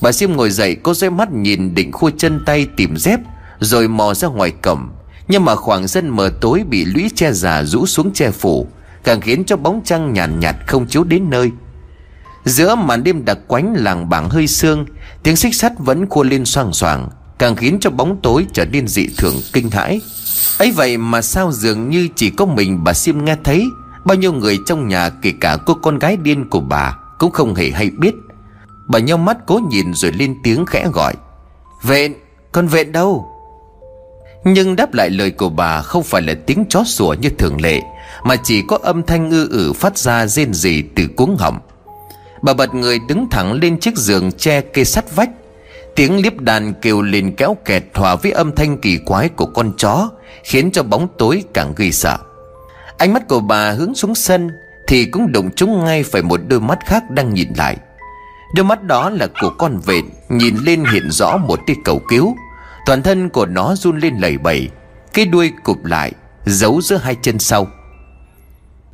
[0.00, 3.20] Bà sim ngồi dậy cô dõi mắt nhìn định khua chân tay tìm dép
[3.60, 4.88] Rồi mò ra ngoài cổng.
[5.28, 8.66] Nhưng mà khoảng sân mờ tối bị lũy che già rũ xuống che phủ
[9.04, 11.50] Càng khiến cho bóng trăng nhàn nhạt, nhạt không chiếu đến nơi.
[12.46, 14.86] Giữa màn đêm đặc quánh làng bảng hơi sương
[15.22, 18.88] Tiếng xích sắt vẫn khua lên xoàng xoàng Càng khiến cho bóng tối trở nên
[18.88, 20.00] dị thường kinh hãi.
[20.58, 23.64] Ấy vậy mà sao dường như chỉ có mình bà Sim nghe thấy
[24.04, 27.54] Bao nhiêu người trong nhà kể cả cô con gái điên của bà Cũng không
[27.54, 28.14] hề hay biết.
[28.88, 31.14] Bà nhau mắt cố nhìn rồi lên tiếng khẽ gọi
[31.82, 32.14] Vện,
[32.52, 33.28] con vện đâu?
[34.44, 37.80] Nhưng đáp lại lời của bà không phải là tiếng chó sủa như thường lệ
[38.24, 41.58] Mà chỉ có âm thanh ư ử phát ra rên rỉ từ cuống họng.
[42.46, 45.30] Bà bật người đứng thẳng lên chiếc giường che kê sắt vách.
[45.94, 49.72] Tiếng liếp đàn kêu lên kéo kẹt hòa với âm thanh kỳ quái của con
[49.76, 50.10] chó,
[50.44, 52.18] Khiến cho bóng tối càng gây sợ.
[52.98, 54.50] Ánh mắt của bà hướng xuống sân,
[54.88, 57.76] Thì cũng đụng trúng ngay phải một đôi mắt khác đang nhìn lại.
[58.54, 62.36] Đôi mắt đó là của con vện Nhìn lên hiện rõ một tia cầu cứu.
[62.86, 64.68] Toàn thân của nó run lên lẩy bẩy,
[65.12, 66.12] Cái đuôi cụp lại,
[66.44, 67.66] Giấu giữa hai chân sau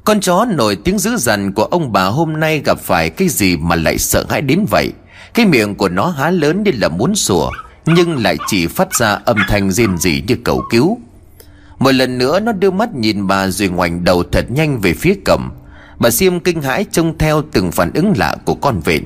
[0.05, 3.57] con chó nổi tiếng dữ dằn của ông bà hôm nay gặp phải cái gì
[3.57, 4.93] mà lại sợ hãi đến vậy?
[5.35, 7.51] Cái miệng của nó há lớn như là muốn sủa,
[7.87, 10.99] Nhưng lại chỉ phát ra âm thanh rên rỉ như cầu cứu.
[11.79, 15.15] Một lần nữa nó đưa mắt nhìn bà rồi ngoảnh đầu thật nhanh về phía
[15.25, 15.51] cầm.
[15.99, 19.05] Bà Siêm kinh hãi trông theo từng phản ứng lạ của con vện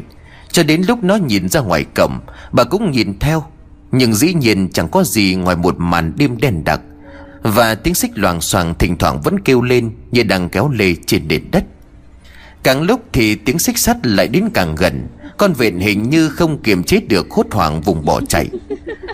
[0.51, 2.21] Cho đến lúc nó nhìn ra ngoài cầm,
[2.53, 3.45] Bà cũng nhìn theo.
[3.93, 6.81] Nhưng dĩ nhiên chẳng có gì ngoài một màn đêm đen đặc
[7.43, 11.29] và tiếng xích loảng xoảng thỉnh thoảng vẫn kêu lên Như đang kéo lê trên
[11.29, 11.65] nền đất
[12.63, 15.07] Càng lúc thì tiếng xích sắt lại đến càng gần,
[15.39, 18.49] Con vện hình như không kiềm chế được hốt hoảng vùng bỏ chạy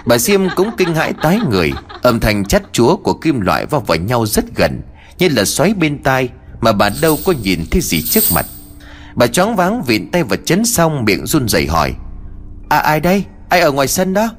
[0.06, 3.80] Bà Diêm cũng kinh hãi tái người, Âm thanh chát chúa của kim loại vào
[3.80, 4.80] vào nhau rất gần,
[5.18, 6.28] Như là xoáy bên tai
[6.61, 8.46] Mà bà đâu có nhìn thấy gì trước mặt
[9.14, 11.94] Bà choáng váng vịn tay vào chấn xong miệng run rẩy hỏi
[12.68, 13.24] À ai đây?
[13.48, 14.30] Ai ở ngoài sân đó?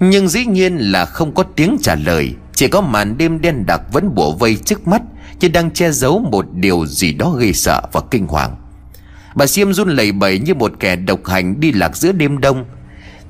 [0.00, 2.34] Nhưng dĩ nhiên là không có tiếng trả lời.
[2.54, 5.02] Chỉ có màn đêm đen đặc vẫn bủa vây trước mắt
[5.40, 8.56] Như đang che giấu một điều gì đó gây sợ và kinh hoàng.
[9.34, 12.64] Bà Siêm run lẩy bẩy như một kẻ độc hành đi lạc giữa đêm đông.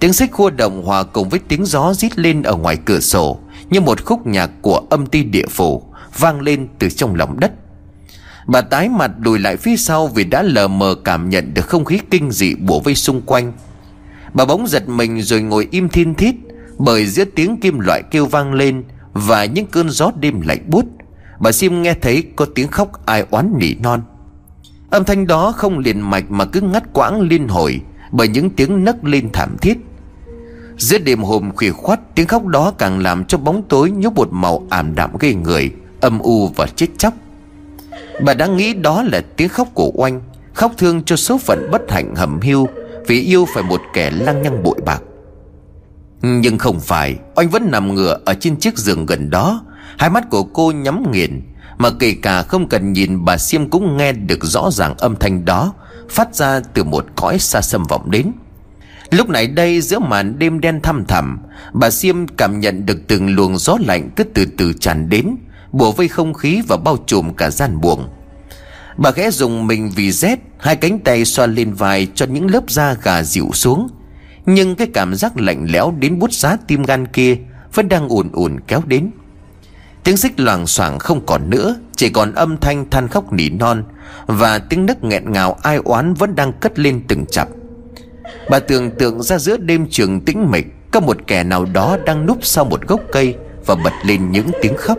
[0.00, 3.38] Tiếng xích khua động hòa cùng với tiếng gió rít lên ở ngoài cửa sổ,
[3.70, 5.82] Như một khúc nhạc của âm ti địa phủ,
[6.18, 7.52] Vang lên từ trong lòng đất.
[8.46, 11.84] Bà tái mặt lùi lại phía sau vì đã lờ mờ cảm nhận được không
[11.84, 13.52] khí kinh dị bủa vây xung quanh.
[14.34, 16.34] Bà bỗng giật mình rồi ngồi im thiên thít
[16.78, 20.84] bởi giữa tiếng kim loại kêu vang lên và những cơn gió đêm lạnh bút
[21.40, 24.02] Bà Sim nghe thấy có tiếng khóc ai oán nỉ non.
[24.90, 27.80] Âm thanh đó không liền mạch mà cứ ngắt quãng liên hồi
[28.12, 29.78] Bởi những tiếng nấc lên thảm thiết.
[30.78, 34.28] Giữa đêm hôm khuya khoắt, Tiếng khóc đó càng làm cho bóng tối nhúc một
[34.32, 37.14] màu ảm đạm gây người, Âm u và chết chóc.
[38.24, 40.20] Bà đã nghĩ đó là tiếng khóc của oanh,
[40.54, 42.68] Khóc thương cho số phận bất hạnh hầm hiu
[43.06, 45.02] Vì yêu phải một kẻ lăng nhăng bội bạc.
[46.22, 49.64] Nhưng không phải Oanh vẫn nằm ngửa ở trên chiếc giường gần đó.
[49.98, 51.42] Hai mắt của cô nhắm nghiền,
[51.78, 55.44] Mà kể cả không cần nhìn, bà Siêm cũng nghe được rõ ràng âm thanh
[55.44, 55.72] đó,
[56.10, 58.32] Phát ra từ một cõi xa xâm vọng đến.
[59.10, 61.38] Lúc này đây, giữa màn đêm đen thăm thẳm,
[61.72, 65.36] Bà Siêm cảm nhận được từng luồng gió lạnh cứ từ từ tràn đến,
[65.72, 68.08] Bùa vây không khí và bao trùm cả gian buồng.
[68.96, 72.70] Bà ghé dùng mình vì rét, Hai cánh tay xoa lên vai cho những lớp
[72.70, 73.88] da gà dịu xuống.
[74.46, 77.36] Nhưng cái cảm giác lạnh lẽo đến bút giá tim gan kia
[77.74, 79.10] Vẫn đang ùn ùn kéo đến.
[80.04, 83.84] Tiếng xích loảng xoảng không còn nữa, Chỉ còn âm thanh than khóc nỉ non
[84.26, 87.48] Và tiếng nấc nghẹn ngào ai oán vẫn đang cất lên từng chập.
[88.50, 92.26] Bà tưởng tượng ra giữa đêm trường tĩnh mịch, Có một kẻ nào đó đang
[92.26, 93.34] núp sau một gốc cây
[93.66, 94.98] Và bật lên những tiếng khóc.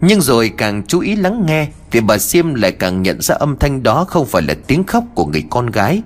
[0.00, 3.56] Nhưng rồi càng chú ý lắng nghe Thì bà Siêm lại càng nhận ra âm
[3.56, 6.02] thanh đó Không phải là tiếng khóc của người con gái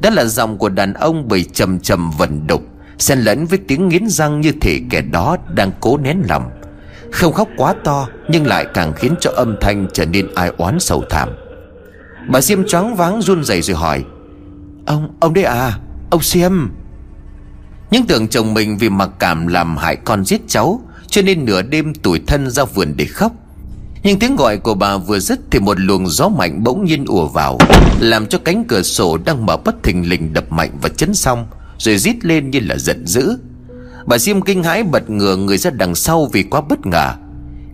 [0.00, 2.62] đó là giọng của đàn ông bởi trầm trầm vần đục
[2.98, 6.50] Xen lẫn với tiếng nghiến răng như thể kẻ đó đang cố nén lòng.
[7.12, 10.80] Không khóc quá to Nhưng lại càng khiến cho âm thanh trở nên ai oán
[10.80, 11.28] sầu thảm.
[12.28, 14.04] Bà xiêm choáng váng run rẩy rồi hỏi
[14.86, 15.78] Ông, ông đấy à?
[16.10, 16.52] Ông xiêm?
[17.90, 21.62] Những tưởng chồng mình vì mặc cảm làm hại con giết cháu Cho nên nửa
[21.62, 23.32] đêm tủi thân ra vườn để khóc.
[24.08, 27.28] Nhưng tiếng gọi của bà vừa dứt Thì một luồng gió mạnh bỗng nhiên ùa
[27.28, 27.58] vào,
[28.00, 31.46] Làm cho cánh cửa sổ đang mở bất thình lình đập mạnh và chấn xong
[31.78, 33.38] Rồi rít lên như là giận dữ.
[34.06, 37.14] Bà Siêm kinh hãi bật ngửa người ra đằng sau vì quá bất ngờ,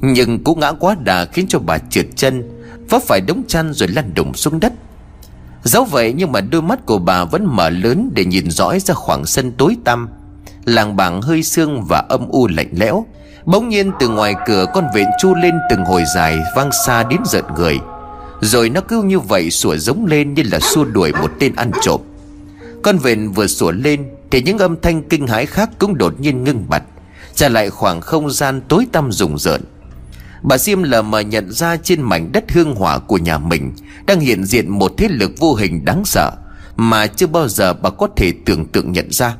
[0.01, 2.43] Nhưng cú ngã quá đà khiến cho bà trượt chân,
[2.91, 4.73] Vấp phải đống chăn rồi lăn đùng xuống đất.
[5.63, 8.95] Dẫu vậy nhưng mà đôi mắt của bà vẫn mở lớn để nhìn dõi ra
[8.95, 10.09] khoảng sân tối tăm,
[10.65, 13.07] Làng bảng hơi sương và âm u lạnh lẽo.
[13.47, 17.21] Bỗng nhiên từ ngoài cửa con vện chu lên từng hồi dài vang xa đến
[17.27, 17.79] giận người.
[18.41, 21.71] Rồi nó cứ như vậy sủa giống lên như là xua đuổi một tên ăn
[21.83, 22.01] trộm.
[22.83, 26.45] Con vện vừa sủa lên thì những âm thanh kinh hãi khác cũng đột nhiên
[26.45, 26.83] ngưng bặt,
[27.35, 29.61] Trả lại khoảng không gian tối tăm rùng rợn.
[30.43, 33.73] Bà Diêm lờ mờ nhận ra trên mảnh đất hương hỏa của nhà mình
[34.07, 36.33] Đang hiện diện một thế lực vô hình đáng sợ
[36.77, 39.37] Mà chưa bao giờ bà có thể tưởng tượng nhận ra.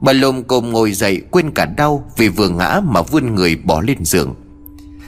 [0.00, 3.80] Bà lồm cồm ngồi dậy quên cả đau Vì vừa ngã mà vươn người bỏ
[3.80, 4.34] lên giường.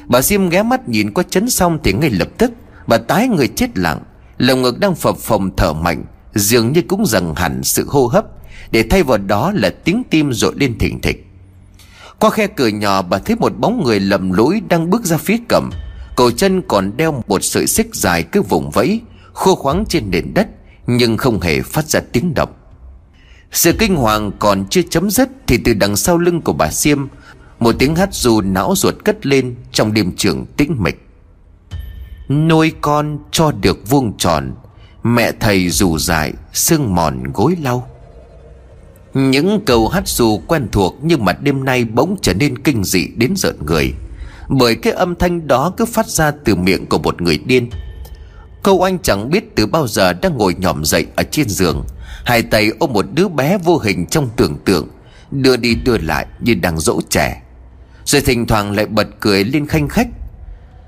[0.06, 2.52] Bà Diêm ghé mắt nhìn qua chấn xong thì ngay lập tức
[2.86, 4.00] Bà tái người chết lặng,
[4.38, 8.24] Lồng ngực đang phập phồng thở mạnh, Dường như cũng dần hẳn sự hô hấp,
[8.70, 11.26] Để thay vào đó là tiếng tim rội lên thỉnh thịch.
[12.18, 15.36] Qua khe cửa nhỏ, bà thấy một bóng người lầm lũi đang bước ra phía
[15.48, 15.70] cầm.
[16.16, 19.00] Cổ chân còn đeo một sợi xích dài cứ vùng vẫy,
[19.32, 20.48] Khô khoáng trên nền đất,
[20.86, 22.48] Nhưng không hề phát ra tiếng động.
[23.52, 27.06] Sự kinh hoàng còn chưa chấm dứt Thì từ đằng sau lưng của bà Siêm,
[27.58, 31.06] Một tiếng hát ru não ruột cất lên Trong đêm trường tĩnh mịch.
[32.28, 34.54] Nuôi con cho được vuông tròn,
[35.02, 37.90] Mẹ thầy dù dại Sương mòn gối lau.
[39.14, 43.06] Những câu hát ru quen thuộc Nhưng mà đêm nay bỗng trở nên kinh dị
[43.16, 43.94] đến giận người,
[44.48, 47.70] Bởi cái âm thanh đó cứ phát ra từ miệng của một người điên.
[48.62, 51.84] Câu anh chẳng biết từ bao giờ đang ngồi nhòm dậy ở trên giường.
[52.24, 54.88] Hai tay ôm một đứa bé vô hình trong tưởng tượng,
[55.30, 57.42] Đưa đi đưa lại như đang dỗ trẻ.
[58.04, 60.08] Rồi thỉnh thoảng lại bật cười lên khanh khách.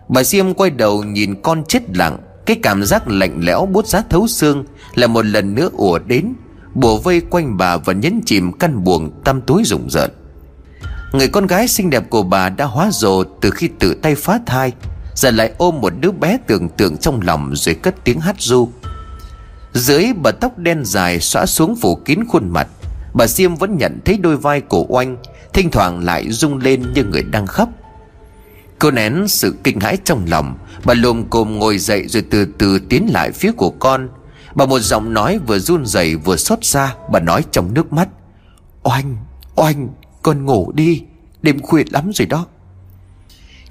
[0.09, 4.03] Bà Diêm quay đầu nhìn con chết lặng, Cái cảm giác lạnh lẽo bút giá
[4.11, 4.65] thấu xương
[4.95, 6.35] Là một lần nữa ùa đến,
[6.75, 10.11] Bùa vây quanh bà và nhấn chìm căn buồng tăm tối rùng rợn.
[11.13, 14.41] Người con gái xinh đẹp của bà đã hóa rồ từ khi tự tay phá
[14.47, 14.73] thai,
[15.15, 18.69] Giờ lại ôm một đứa bé tưởng tượng trong lòng rồi cất tiếng hát ru.
[19.75, 22.69] Dưới bờ tóc đen dài xóa xuống phủ kín khuôn mặt
[23.15, 25.17] Bà Diêm vẫn nhận thấy đôi vai của oanh
[25.53, 27.69] Thỉnh thoảng lại rung lên như người đang khóc.
[28.79, 32.79] Cô nén sự kinh hãi trong lòng Bà lồm cồm ngồi dậy rồi từ từ
[32.79, 34.09] tiến lại phía của con.
[34.55, 38.09] Bà một giọng nói vừa run rẩy vừa xót xa Bà nói trong nước mắt
[38.83, 39.17] Oanh,
[39.57, 39.89] oanh,
[40.23, 41.03] con ngủ đi
[41.43, 42.47] Đêm khuya lắm rồi đó.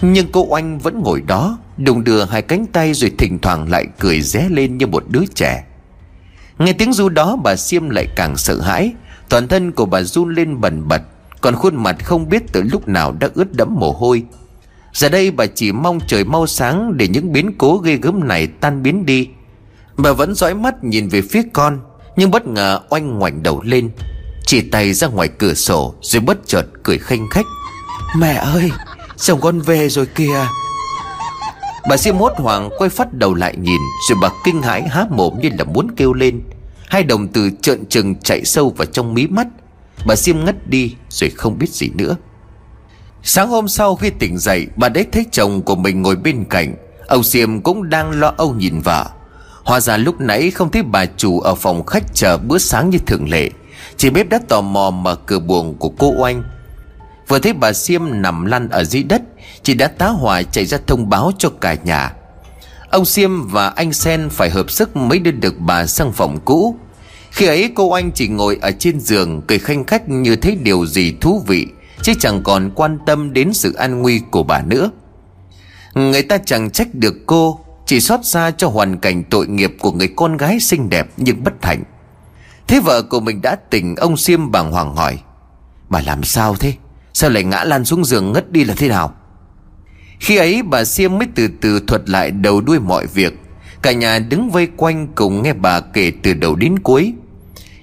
[0.02, 3.86] Nhưng cô oanh vẫn ngồi đó Đùng đưa hai cánh tay rồi thỉnh thoảng lại
[4.00, 5.64] cười ré lên như một đứa trẻ.
[6.62, 8.94] Nghe tiếng ru đó, bà Siêm lại càng sợ hãi.
[9.30, 11.02] Toàn thân của bà run lên bần bật,
[11.42, 14.24] Còn khuôn mặt không biết từ lúc nào đã ướt đẫm mồ hôi.
[14.94, 18.48] Giờ đây bà chỉ mong trời mau sáng Để những biến cố ghê gớm này
[18.48, 19.28] tan biến đi.
[19.98, 21.80] Bà vẫn dõi mắt nhìn về phía con,
[22.16, 23.90] Nhưng bất ngờ oanh ngoảnh đầu lên,
[24.46, 27.46] Chỉ tay ra ngoài cửa sổ Rồi bất chợt cười khanh khách.
[28.18, 28.72] Mẹ ơi,
[29.18, 30.46] Chồng con về rồi kìa.
[31.90, 35.34] Bà Diêm hốt hoảng quay phát đầu lại nhìn, Rồi bà kinh hãi há mồm
[35.42, 36.42] như là muốn kêu lên.
[36.92, 39.48] Hai đồng từ trợn trừng chạy sâu vào trong mí mắt.
[40.06, 42.16] Bà Diêm ngất đi rồi không biết gì nữa.
[43.24, 46.76] Sáng hôm sau khi tỉnh dậy, Bà đấy thấy chồng của mình ngồi bên cạnh.
[47.08, 49.10] Ông Diêm cũng đang lo âu nhìn vợ.
[49.64, 52.98] Hóa ra lúc nãy không thấy bà chủ Ở phòng khách chờ bữa sáng như
[52.98, 53.50] thường lệ.
[53.98, 56.44] Chị bếp đã tò mò mở cửa buồng của cô Oanh.
[57.28, 59.22] Vừa thấy bà Xiêm nằm lăn ở dưới đất,
[59.64, 62.14] Chị đã tá hỏa chạy ra thông báo cho cả nhà.
[62.92, 66.76] Ông Xiêm và anh Sen phải hợp sức mới đưa được bà sang phòng cũ.
[67.32, 70.86] Khi ấy, cô anh chỉ ngồi ở trên giường, Cười khanh khách như thấy điều
[70.86, 71.68] gì thú vị,
[72.02, 74.92] Chứ chẳng còn quan tâm đến sự an nguy của bà nữa.
[75.94, 79.92] Người ta chẳng trách được cô, Chỉ xót xa cho hoàn cảnh tội nghiệp của
[79.92, 81.84] người con gái xinh đẹp nhưng bất hạnh.
[82.68, 85.20] Thế vợ của mình đã tỉnh, Ông Xiêm bàng hoàng hỏi,
[85.90, 86.74] Bà làm sao thế?
[87.14, 89.14] Sao lại ngã lăn xuống giường ngất đi là thế nào?
[90.22, 93.34] Khi ấy bà Siêm mới từ từ thuật lại đầu đuôi mọi việc.
[93.82, 97.14] Cả nhà đứng vây quanh cùng nghe bà kể từ đầu đến cuối.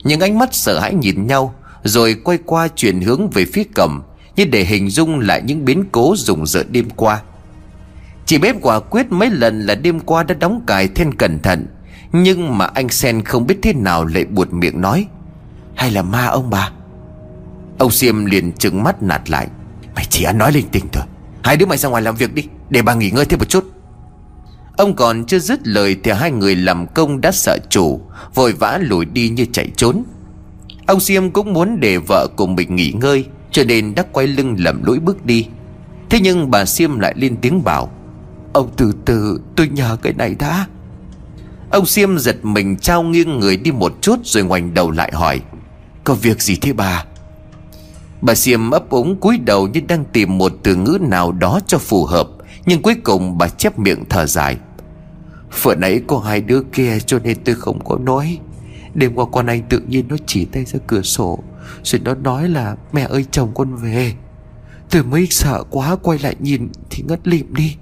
[0.05, 4.03] Những ánh mắt sợ hãi nhìn nhau, Rồi quay qua chuyển hướng về phía cầm,
[4.37, 7.23] Như để hình dung lại những biến cố rùng rợn đêm qua.
[8.27, 11.67] Chị bếp quả quyết mấy lần là đêm qua đã đóng cài then cẩn thận,
[12.13, 15.07] Nhưng mà anh Sen không biết thế nào lại buột miệng nói,
[15.75, 16.71] Hay là ma ông bà?
[17.79, 19.47] Ông Siêm liền trừng mắt nạt lại,
[19.95, 21.05] Mày chỉ ăn nói linh tinh thôi.
[21.43, 23.65] Hai đứa mày ra ngoài làm việc đi, Để bà nghỉ ngơi thêm một chút.
[24.77, 28.01] Ông còn chưa dứt lời Thì hai người làm công đã sợ chủ,
[28.35, 30.03] Vội vã lùi đi như chạy trốn.
[30.87, 34.57] Ông Siêm cũng muốn để vợ cùng mình nghỉ ngơi, Cho nên đã quay lưng
[34.59, 35.47] lầm lũi bước đi.
[36.11, 37.93] Thế nhưng bà Siêm lại lên tiếng bảo,
[38.53, 40.67] Ông từ từ, tôi nhờ cái này đã.
[41.71, 45.41] Ông Siêm giật mình trao nghiêng người đi một chút Rồi ngoảnh đầu lại hỏi,
[46.05, 47.05] Có việc gì thế bà?
[48.21, 51.79] Bà xiêm ấp úng cúi đầu như đang tìm một từ ngữ nào đó cho
[51.79, 52.29] phù hợp,
[52.67, 54.57] Nhưng cuối cùng bà chép miệng thở dài.
[55.63, 58.39] Vừa nãy có hai đứa kia cho nên tôi không có nói.
[58.95, 61.39] Đêm qua con anh tự nhiên nó chỉ tay ra cửa sổ,
[61.83, 64.13] Rồi nó nói là mẹ ơi chồng con về.
[64.91, 67.77] Tôi mới sợ quá, quay lại nhìn thì ngất lịm đi.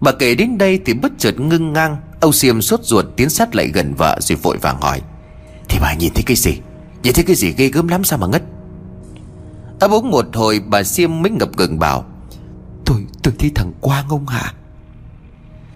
[0.00, 3.54] Bà kể đến đây thì bất chợt ngưng ngang, Âu xiêm sốt ruột tiến sát
[3.54, 5.00] lại gần vợ rồi vội vàng hỏi.
[5.68, 6.58] Thì bà nhìn thấy cái gì?
[7.02, 8.42] Nhìn thấy cái gì ghê gớm lắm sao mà ngất?
[9.84, 12.04] Ấp úng một hồi, bà Siêm mới ngập ngừng bảo,
[12.84, 14.54] Tôi tôi thấy thằng Quang ông hả?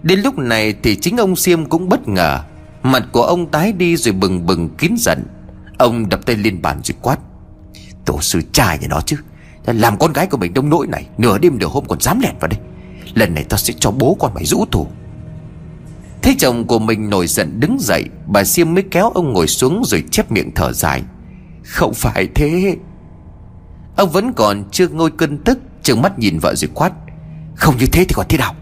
[0.03, 2.43] Đến lúc này thì chính ông Siêm cũng bất ngờ.
[2.83, 5.25] Mặt của ông tái đi rồi bừng bừng kín giận.
[5.77, 7.19] Ông đập tay lên bàn rồi quát,
[8.05, 9.17] Tổ sư trai nhà nó chứ
[9.65, 12.35] Làm con gái của mình đông nỗi này, Nửa đêm nửa hôm còn dám lẹn
[12.39, 12.59] vào đây.
[13.13, 14.87] Lần này tao sẽ cho bố con mày rũ thủ
[16.21, 19.81] Thấy chồng của mình nổi giận đứng dậy, Bà Siêm mới kéo ông ngồi xuống
[19.85, 21.03] rồi chép miệng thở dài,
[21.63, 22.77] Không phải thế.
[23.99, 26.91] Ông vẫn còn chưa ngôi cơn tức, Trừng mắt nhìn vợ rồi quát,
[27.55, 28.55] Không như thế thì còn thế nào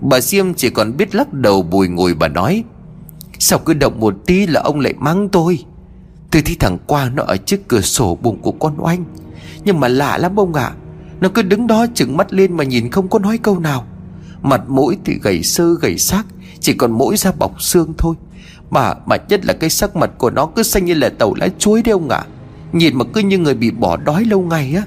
[0.00, 2.64] Bà Siêm chỉ còn biết lắc đầu bùi ngồi bà nói,
[3.38, 5.64] Sao cứ động một tí là ông lại mắng tôi
[6.30, 9.04] Từ thấy thằng qua nó ở trước cửa sổ bụng của con oanh,
[9.64, 10.74] Nhưng mà lạ lắm ông ạ à.
[11.20, 13.86] Nó cứ đứng đó chừng mắt lên mà nhìn không có nói câu nào
[14.42, 16.22] Mặt mũi thì gầy sơ gầy xác,
[16.60, 18.14] Chỉ còn mũi ra bọc xương thôi
[18.70, 21.48] Mà mà nhất là cái sắc mặt của nó cứ xanh như là tàu lá
[21.58, 22.26] chuối đấy ông ạ à.
[22.72, 24.82] Nhìn mà cứ như người bị bỏ đói lâu ngày á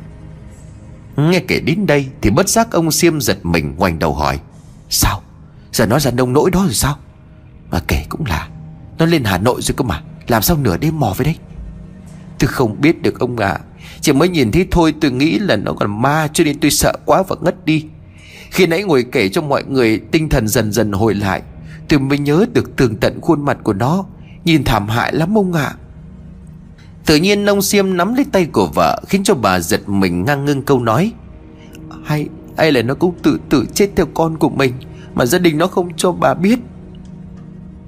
[1.18, 4.40] Nghe kể đến đây Thì bất giác ông Siêm giật mình ngoảnh đầu hỏi,
[4.90, 5.22] Sao
[5.72, 6.98] Giờ nó ra nông nỗi đó rồi sao
[7.72, 8.48] Mà kể cũng là,
[8.98, 11.36] Nó lên Hà Nội rồi cơ mà, Làm sao nửa đêm mò về đấy?
[12.40, 13.60] Tôi không biết được ông ạ à.
[14.02, 16.94] Chỉ mới nhìn thấy thôi tôi nghĩ là nó còn ma Cho nên tôi sợ
[17.06, 17.86] quá và ngất đi
[18.52, 21.42] Khi nãy ngồi kể cho mọi người, Tinh thần dần dần hồi lại,
[21.90, 24.06] Tôi mới nhớ được tường tận khuôn mặt của nó
[24.46, 25.76] Nhìn thảm hại lắm ông ạ à.
[27.10, 30.46] Tự nhiên nông xiêm nắm lấy tay của vợ, Khiến cho bà giật mình ngang
[30.46, 31.12] ngưng câu nói.
[32.04, 34.74] Hay hay là nó cũng tự tự chết theo con của mình,
[35.14, 36.60] Mà gia đình nó không cho bà biết.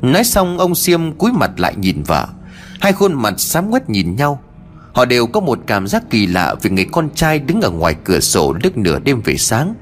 [0.02, 2.28] Nói xong, ông xiêm cúi mặt lại nhìn vợ.
[2.80, 4.42] Hai khuôn mặt sám quét nhìn nhau.
[4.94, 7.96] Họ đều có một cảm giác kỳ lạ Vì người con trai đứng ở ngoài
[8.04, 9.74] cửa sổ Lúc nửa đêm về sáng.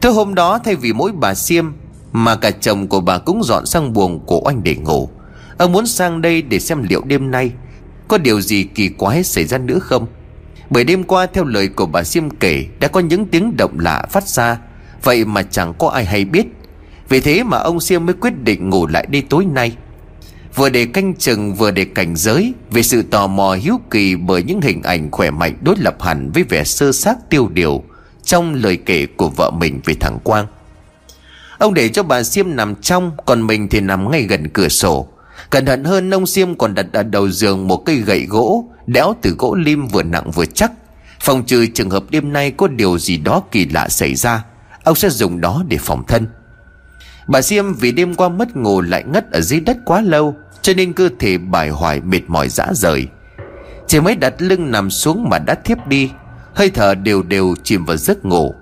[0.00, 1.64] Thứ hôm đó, thay vì mỗi bà xiêm
[2.12, 5.08] Mà cả chồng của bà cũng dọn sang buồng của anh để ngủ.
[5.58, 7.52] Ông muốn sang đây để xem liệu đêm nay.
[8.08, 10.06] Có điều gì kỳ quái xảy ra nữa không?
[10.70, 14.06] Bởi đêm qua, theo lời của bà xiêm kể, Đã có những tiếng động lạ
[14.10, 14.58] phát ra.
[15.02, 16.46] Vậy mà chẳng có ai hay biết.
[17.08, 19.76] Vì thế mà ông Siêm mới quyết định ngủ lại đi tối nay.
[20.54, 24.42] Vừa để canh chừng, vừa để cảnh giới Về sự tò mò hiếu kỳ bởi
[24.42, 27.82] những hình ảnh khỏe mạnh đối lập hẳn với vẻ sơ xác tiêu điều
[28.24, 30.46] Trong lời kể của vợ mình về thằng Quang.
[31.58, 35.08] Ông để cho bà Siêm nằm trong, Còn mình thì nằm ngay gần cửa sổ.
[35.50, 39.14] Cẩn thận hơn ông Siêm còn đặt ở đầu giường một cây gậy gỗ Đéo
[39.22, 40.72] từ gỗ lim vừa nặng vừa chắc.
[41.20, 44.44] Phòng trừ trường hợp đêm nay có điều gì đó kỳ lạ xảy ra,
[44.84, 46.26] Ông sẽ dùng đó để phòng thân.
[47.26, 50.72] Bà Siêm vì đêm qua mất ngủ lại ngất ở dưới đất quá lâu, cho
[50.76, 53.06] nên cơ thể bài hoài mệt mỏi dã rời.
[53.86, 56.10] Chỉ mới đặt lưng nằm xuống mà đã thiếp đi,
[56.54, 58.54] Hơi thở đều đều chìm vào giấc ngủ.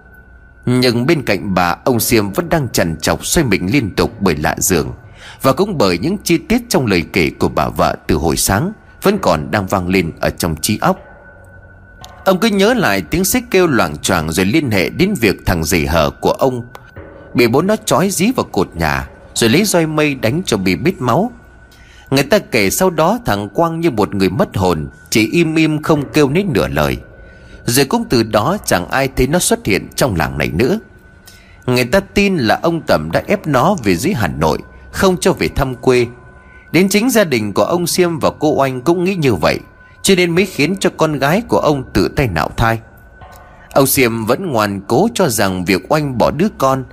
[0.66, 4.36] Nhưng bên cạnh bà, Ông Xiêm vẫn đang chằn chọc xoay mình liên tục bởi
[4.36, 4.92] lạ giường.
[5.42, 8.72] Và cũng bởi những chi tiết trong lời kể của bà vợ từ hồi sáng,
[9.02, 10.98] Vẫn còn đang vang lên ở trong trí óc.
[12.24, 15.64] Ông cứ nhớ lại tiếng xích kêu loảng choảng Rồi liên hệ đến việc thằng
[15.64, 16.62] dì hở của ông.
[17.34, 20.76] Bị bố nó trói dí vào cột nhà, Rồi lấy roi mây đánh cho bị
[20.76, 21.32] bít máu.
[22.10, 25.82] Người ta kể sau đó thằng Quang như một người mất hồn, Chỉ im im
[25.82, 26.96] không kêu nít nửa lời.
[27.64, 30.78] Rồi cũng từ đó chẳng ai thấy nó xuất hiện trong làng này nữa.
[31.66, 34.58] Người ta tin là ông Tầm đã ép nó về dưới Hà Nội.
[34.92, 36.06] Không cho về thăm quê.
[36.72, 39.58] Đến chính gia đình của ông Siêm và cô Oanh cũng nghĩ như vậy,
[40.02, 42.78] Cho nên mới khiến cho con gái của ông tự tay nạo thai.
[43.72, 46.84] Ông Siêm vẫn ngoan cố cho rằng việc Oanh bỏ đứa con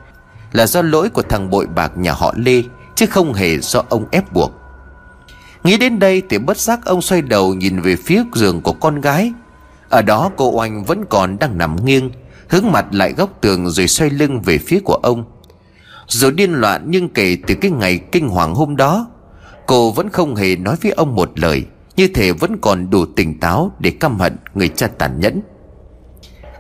[0.51, 2.63] Là do lỗi của thằng bội bạc nhà họ Lê,
[2.95, 4.51] Chứ không hề do ông ép buộc.
[5.63, 9.01] Nghĩ đến đây thì bất giác ông xoay đầu nhìn về phía giường của con
[9.01, 9.33] gái.
[9.89, 12.11] Ở đó cô Oanh vẫn còn đang nằm nghiêng,
[12.49, 15.23] Hướng mặt lại góc tường rồi xoay lưng về phía của ông.
[16.09, 19.07] Dù điên loạn nhưng kể từ cái ngày kinh hoàng hôm đó,
[19.65, 21.63] Cô vẫn không hề nói với ông một lời,
[21.95, 25.41] Như thể vẫn còn đủ tỉnh táo để căm hận người cha tàn nhẫn.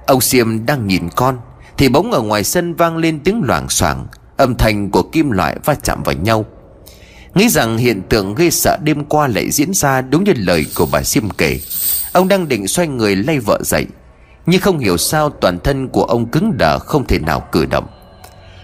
[0.07, 1.37] Ông Xiêm đang nhìn con,
[1.77, 5.57] Thì bỗng ở ngoài sân vang lên tiếng loảng xoảng, Âm thanh của kim loại
[5.65, 6.45] va chạm vào nhau.
[7.35, 10.87] Nghĩ rằng hiện tượng gây sợ đêm qua lại diễn ra đúng như lời của
[10.91, 11.59] bà Xiêm kể,
[12.13, 13.85] Ông đang định xoay người lay vợ dậy,
[14.45, 17.87] Nhưng không hiểu sao toàn thân của ông cứng đờ không thể nào cử động.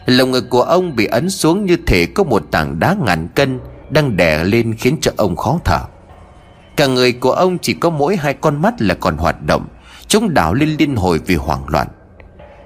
[0.05, 3.59] Lồng ngực của ông bị ấn xuống như thể có một tảng đá ngàn cân
[3.89, 5.79] Đang đè lên khiến cho ông khó thở.
[6.75, 9.67] Cả người của ông chỉ có mỗi hai con mắt là còn hoạt động
[10.07, 11.87] Chúng đảo lên liên hồi vì hoảng loạn.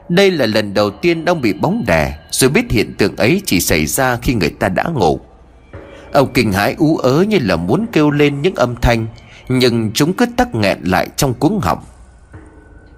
[0.10, 3.60] Đây là lần đầu tiên ông bị bóng đè, Rồi biết hiện tượng ấy chỉ
[3.60, 5.20] xảy ra khi người ta đã ngủ.
[6.14, 9.08] Ông kinh hãi ú ớ như là muốn kêu lên những âm thanh,
[9.50, 11.80] Nhưng chúng cứ tắc nghẹn lại trong cuống họng.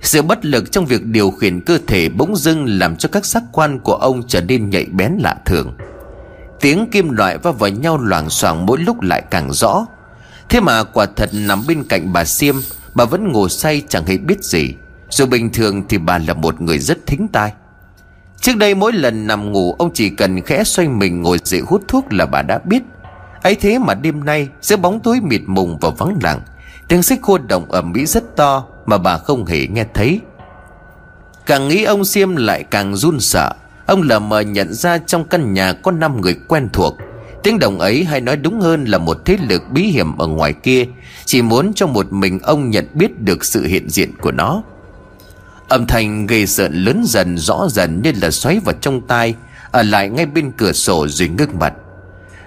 [0.02, 3.44] Sự bất lực trong việc điều khiển cơ thể bỗng dưng Làm cho các giác
[3.52, 5.78] quan của ông trở nên nhạy bén lạ thường.
[6.62, 9.86] Tiếng kim loại va vào nhau loảng xoảng mỗi lúc lại càng rõ.
[10.50, 12.56] Thế mà quả thật nằm bên cạnh bà Siêm,
[12.94, 14.76] Bà vẫn ngủ say chẳng hề biết gì.
[15.10, 17.54] Dù bình thường thì bà là một người rất thính tai.
[18.42, 21.84] Trước đây mỗi lần nằm ngủ, Ông chỉ cần khẽ xoay mình ngồi dậy hút
[21.88, 22.84] thuốc là bà đã biết.
[23.44, 26.40] Ấy thế mà đêm nay, giữa bóng tối mịt mùng và vắng lặng,
[26.88, 30.20] tiếng xích khô động ở mỹ rất to mà bà không hề nghe thấy.
[31.46, 33.54] Càng nghĩ ông xiêm lại càng run sợ.
[33.86, 36.98] Ông lờ mờ nhận ra trong căn nhà có năm người quen thuộc.
[37.44, 40.54] Tiếng đồng ấy hay nói đúng hơn là một thế lực bí hiểm ở ngoài
[40.54, 40.86] kia
[41.26, 44.64] chỉ muốn cho một mình ông nhận biết được sự hiện diện của nó.
[45.68, 49.36] Âm thanh gây sợ lớn dần rõ dần như là xoáy vào trong tai
[49.72, 51.74] ở lại ngay bên cửa sổ rồi ngước mặt.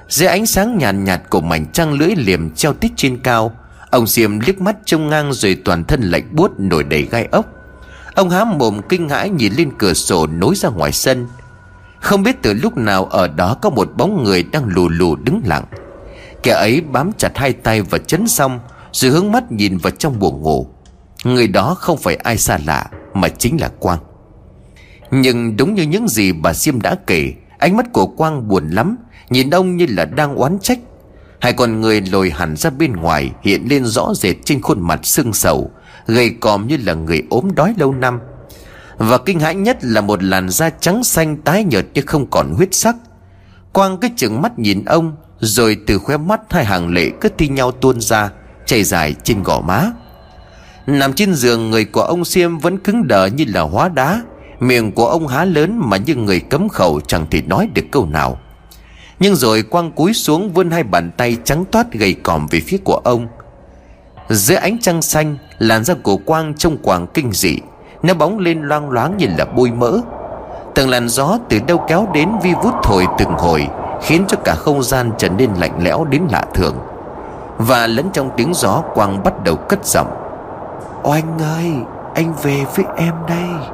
[0.08, 3.56] Dưới ánh sáng nhàn nhạt, nhạt của mảnh trăng lưỡi liềm treo tít trên cao
[3.94, 7.46] Ông Diệm liếc mắt trông ngang rồi toàn thân lạnh buốt nổi đầy gai ốc.
[8.14, 11.26] Ông há mồm kinh hãi nhìn lên cửa sổ nối ra ngoài sân.
[12.00, 15.42] Không biết từ lúc nào ở đó có một bóng người đang lù lù đứng
[15.44, 15.64] lặng.
[16.42, 18.60] Kẻ ấy bám chặt hai tay và chấn xong
[18.92, 20.66] Rồi hướng mắt nhìn vào trong buồng ngủ.
[21.24, 23.98] Người đó không phải ai xa lạ, Mà chính là Quang.
[25.10, 28.96] Nhưng đúng như những gì bà Diêm đã kể, Ánh mắt của Quang buồn lắm,
[29.30, 30.78] Nhìn ông như là đang oán trách.
[31.40, 35.00] Hai con người lồi hẳn ra bên ngoài, Hiện lên rõ rệt trên khuôn mặt
[35.02, 35.70] sưng sầu,
[36.06, 38.20] Gầy còm như là người ốm đói lâu năm.
[38.98, 42.54] Và kinh hãi nhất là một làn da trắng xanh tái nhợt như không còn
[42.54, 42.96] huyết sắc.
[43.72, 47.48] Quang cái chừng mắt nhìn ông, Rồi từ khóe mắt hai hàng lệ cứ thi
[47.48, 48.30] nhau tuôn ra,
[48.66, 49.90] Chảy dài trên gò má.
[50.86, 54.22] Nằm trên giường, người của ông xiêm vẫn cứng đờ như là hóa đá.
[54.60, 58.06] Miệng của ông há lớn mà như người cấm khẩu chẳng thể nói được câu
[58.06, 58.38] nào
[59.24, 62.78] nhưng rồi quang cúi xuống vươn hai bàn tay trắng toát gầy còm về phía
[62.84, 63.26] của ông.
[64.28, 67.58] Giữa ánh trăng xanh, Làn da của quang trông quàng kinh dị.
[68.02, 70.00] Nó bóng lên loang loáng như là bôi mỡ.
[70.74, 73.66] Từng làn gió từ đâu kéo đến vi vút thổi từng hồi,
[74.02, 76.76] Khiến cho cả không gian trở nên lạnh lẽo đến lạ thường.
[77.58, 80.10] Và lẫn trong tiếng gió quang bắt đầu cất giọng.
[81.02, 81.72] Oanh ơi,
[82.14, 83.68] Anh về với em đây.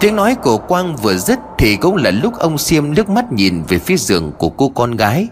[0.00, 3.62] Tiếng nói của Quang vừa dứt Thì cũng là lúc ông Siêm nước mắt nhìn
[3.68, 5.28] về phía giường của cô con gái.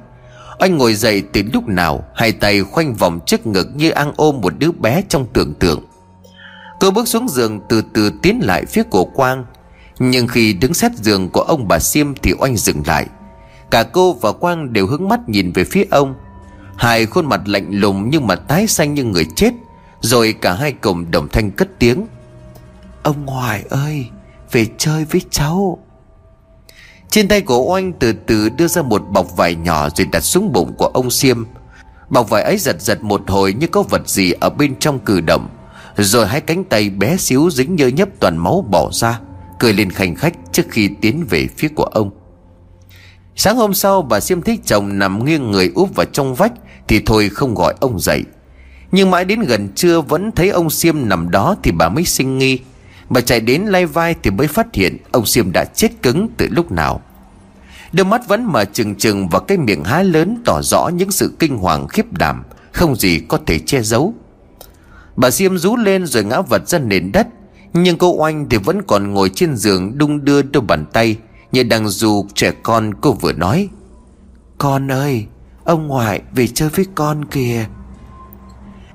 [0.58, 4.40] Anh ngồi dậy từ lúc nào, Hai tay khoanh vòng trước ngực như ăn ôm
[4.40, 5.84] một đứa bé trong tưởng tượng.
[6.80, 9.44] Cô bước xuống giường từ từ tiến lại phía cổ Quang.
[9.98, 13.06] Nhưng khi đứng sát giường của ông bà Siêm thì oanh dừng lại.
[13.70, 16.14] Cả cô và Quang đều hướng mắt nhìn về phía ông.
[16.76, 19.50] Hai khuôn mặt lạnh lùng nhưng mà tái xanh như người chết,
[20.00, 22.06] Rồi cả hai cùng đồng thanh cất tiếng.
[23.02, 24.06] Ông ngoại ơi
[24.55, 25.78] về chơi với cháu.
[27.11, 30.52] Trên tay của oanh từ từ đưa ra một bọc vải nhỏ Rồi đặt xuống
[30.52, 31.44] bụng của ông Siêm.
[32.09, 35.20] Bọc vải ấy giật giật một hồi như có vật gì ở bên trong cử
[35.20, 35.48] động.
[35.96, 39.20] Rồi hai cánh tay bé xíu dính nhơ nhấp toàn máu bỏ ra,
[39.59, 42.11] Cười lên khanh khách trước khi tiến về phía của ông.
[43.36, 46.52] Sáng hôm sau, bà Siêm thích chồng nằm nghiêng người úp vào trong vách
[46.88, 48.24] Thì thôi không gọi ông dậy.
[48.92, 52.38] Nhưng mãi đến gần trưa vẫn thấy ông Siêm nằm đó Thì bà mới sinh
[52.38, 52.61] nghi.
[53.09, 56.48] Bà chạy đến lay vai thì mới phát hiện Ông Siêm đã chết cứng từ
[56.50, 57.00] lúc nào.
[57.92, 61.32] Đôi mắt vẫn mở trừng trừng Và cái miệng há lớn tỏ rõ những sự
[61.38, 64.14] kinh hoàng khiếp đảm, Không gì có thể che giấu.
[65.16, 67.28] Bà Siêm rú lên rồi ngã vật ra nền đất,
[67.72, 71.16] Nhưng cô Oanh thì vẫn còn ngồi trên giường Đung đưa đôi bàn tay
[71.52, 73.68] Như đang dù trẻ con cô vừa nói.
[74.59, 75.26] Con ơi,
[75.64, 77.66] Ông ngoại về chơi với con kìa.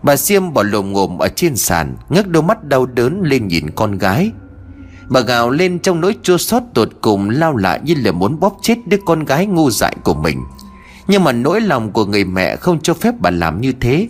[0.04, 3.72] Bà Siêm bỏ lồm ngồm ở trên sàn, ngước đôi mắt đau đớn lên nhìn
[3.72, 4.32] con gái.
[5.08, 8.58] Bà gào lên trong nỗi chua xót tột cùng, lao lại như là muốn bóp
[8.62, 10.42] chết đứa con gái ngu dại của mình.
[11.08, 14.08] Nhưng mà nỗi lòng của người mẹ không cho phép bà làm như thế.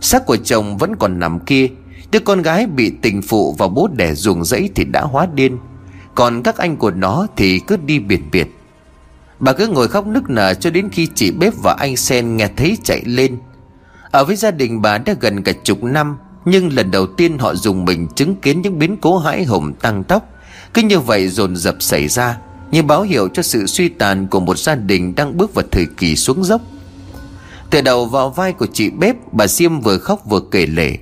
[0.00, 1.68] Xác của chồng vẫn còn nằm kia,
[2.14, 5.58] Đứa con gái bị tình phụ và bố đẻ ruồng rẫy thì đã hóa điên.
[6.14, 8.46] Còn các anh của nó thì cứ đi biệt biệt.
[9.40, 12.48] Bà cứ ngồi khóc nức nở cho đến khi chị bếp và anh Sen nghe
[12.56, 13.38] thấy chạy lên.
[14.14, 17.54] Ở với gia đình bà đã gần cả chục năm, Nhưng lần đầu tiên họ
[17.54, 20.28] dùng mình chứng kiến những biến cố hãi hùng tăng tóc
[20.74, 22.38] Cứ như vậy dồn dập xảy ra,
[22.70, 25.86] Như báo hiệu cho sự suy tàn của một gia đình đang bước vào thời
[25.96, 26.60] kỳ xuống dốc.
[27.70, 30.96] Từ đầu vào vai của chị bếp, Bà Siêm vừa khóc vừa kể lể.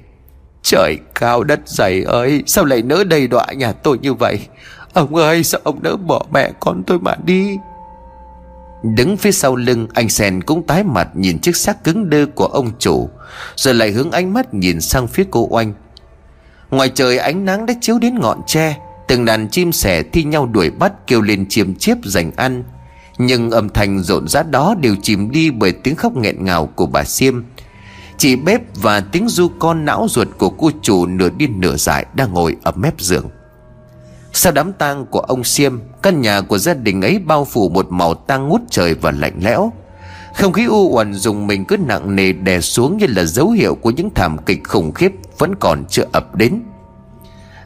[0.63, 4.41] Trời cao đất dày ơi, Sao lại nỡ đầy đọa nhà tôi như vậy?
[4.93, 7.57] Ông ơi, sao ông nỡ bỏ mẹ con tôi mà đi?
[8.83, 12.47] Đứng phía sau lưng, Anh Sen cũng tái mặt nhìn chiếc xác cứng đơ của
[12.47, 13.11] ông chủ,
[13.57, 15.73] Rồi lại hướng ánh mắt nhìn sang phía cô Oanh.
[16.71, 18.77] Ngoài trời, ánh nắng đã chiếu đến ngọn tre,
[19.09, 22.65] Từng đàn chim sẻ thi nhau đuổi bắt kêu lên chiêm chiếp giành ăn.
[23.19, 26.87] Nhưng âm thanh rộn rã đó đều chìm đi bởi tiếng khóc nghẹn ngào của
[26.87, 27.43] bà Siêm.
[28.19, 32.07] Chị bếp và tiếng du con não ruột của cô chủ nửa điên nửa dại
[32.15, 33.29] đang ngồi ở mép giường
[34.33, 35.73] sau đám tang của ông Xiêm
[36.03, 39.41] Căn nhà của gia đình ấy bao phủ một màu tang ngút trời và lạnh
[39.43, 39.73] lẽo.
[40.35, 43.75] Không khí u uẩn dùng mình cứ nặng nề đè xuống như là dấu hiệu
[43.75, 46.63] của những thảm kịch khủng khiếp Vẫn còn chưa ập đến.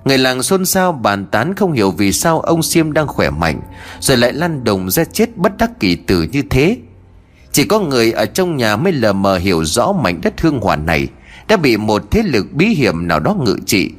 [0.04, 3.60] Người làng xôn xao bàn tán không hiểu vì sao ông Xiêm đang khỏe mạnh,
[4.00, 6.76] Rồi lại lăn đồng ra chết bất đắc kỳ tử như thế.
[7.52, 10.86] Chỉ có người ở trong nhà mới lờ mờ hiểu rõ mảnh đất hương hoàn
[10.86, 11.08] này
[11.48, 13.90] Đã bị một thế lực bí hiểm nào đó ngự trị.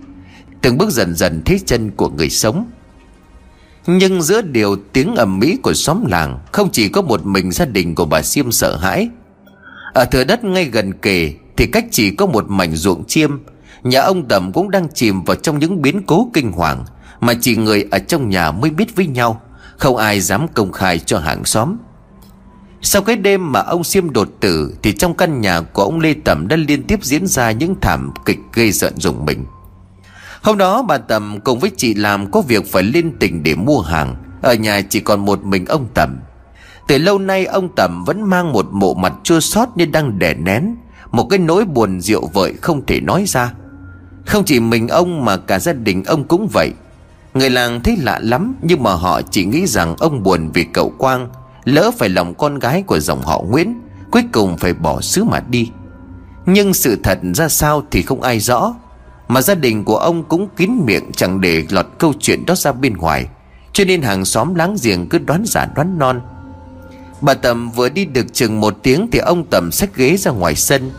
[0.61, 2.65] Từng bước dần dần thấy chân của người sống.
[3.87, 7.65] Nhưng giữa điều tiếng ầm mỹ của xóm làng, Không chỉ có một mình gia
[7.65, 9.09] đình của bà Siêm sợ hãi.
[9.93, 13.31] Ở thửa đất ngay gần kề Thì cách chỉ có một mảnh ruộng chiêm,
[13.83, 16.85] Nhà ông Tầm cũng đang chìm vào trong những biến cố kinh hoàng
[17.19, 19.41] Mà chỉ người ở trong nhà mới biết với nhau,
[19.77, 21.77] Không ai dám công khai cho hàng xóm.
[22.81, 26.13] Sau cái đêm mà ông Siêm đột tử Thì trong căn nhà của ông Lê
[26.23, 29.45] Tầm đã liên tiếp diễn ra những thảm kịch gây giận dùng mình.
[30.41, 33.81] Hôm đó bà Tầm cùng với chị làm có việc phải lên tỉnh để mua
[33.81, 34.15] hàng.
[34.41, 36.19] Ở nhà chỉ còn một mình ông Tầm.
[36.87, 40.33] Từ lâu nay ông Tầm vẫn mang một bộ mặt chua xót như đang đè
[40.33, 40.75] nén,
[41.11, 43.53] Một cái nỗi buồn rượu vợi không thể nói ra.
[44.25, 46.71] Không chỉ mình ông mà cả gia đình ông cũng vậy.
[47.33, 50.89] Người làng thấy lạ lắm, Nhưng mà họ chỉ nghĩ rằng ông buồn vì cậu
[50.97, 51.29] Quang,
[51.63, 53.81] Lỡ phải lòng con gái của dòng họ Nguyễn,
[54.11, 55.71] Cuối cùng phải bỏ xứ mà đi.
[56.45, 58.75] Nhưng sự thật ra sao thì không ai rõ
[59.27, 62.71] mà gia đình của ông cũng kín miệng chẳng để lọt câu chuyện đó ra
[62.71, 63.27] bên ngoài.
[63.73, 66.21] Cho nên hàng xóm láng giềng cứ đoán giả đoán non.
[67.21, 70.55] Bà Tầm vừa đi được chừng một tiếng Thì ông Tầm xách ghế ra ngoài
[70.55, 70.91] sân.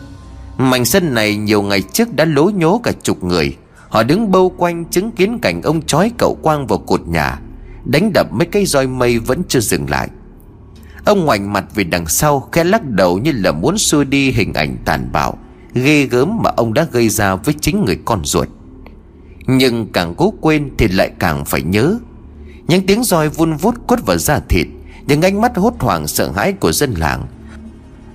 [0.57, 3.57] Mảnh sân này nhiều ngày trước đã lố nhố cả chục người.
[3.89, 7.39] Họ đứng bâu quanh chứng kiến cảnh ông chói cậu quang vào cột nhà.
[7.85, 10.09] Đánh đập mấy cây roi mây vẫn chưa dừng lại.
[11.05, 14.53] Ông ngoảnh mặt về đằng sau, Khẽ lắc đầu như là muốn xua đi hình
[14.53, 15.37] ảnh tàn bạo
[15.73, 18.47] ghê gớm mà ông đã gây ra với chính người con ruột.
[19.47, 21.97] Nhưng càng cố quên thì lại càng phải nhớ.
[22.67, 24.67] Những tiếng roi vun vút quất vào da thịt,
[25.07, 27.27] những ánh mắt hốt hoảng sợ hãi của dân làng,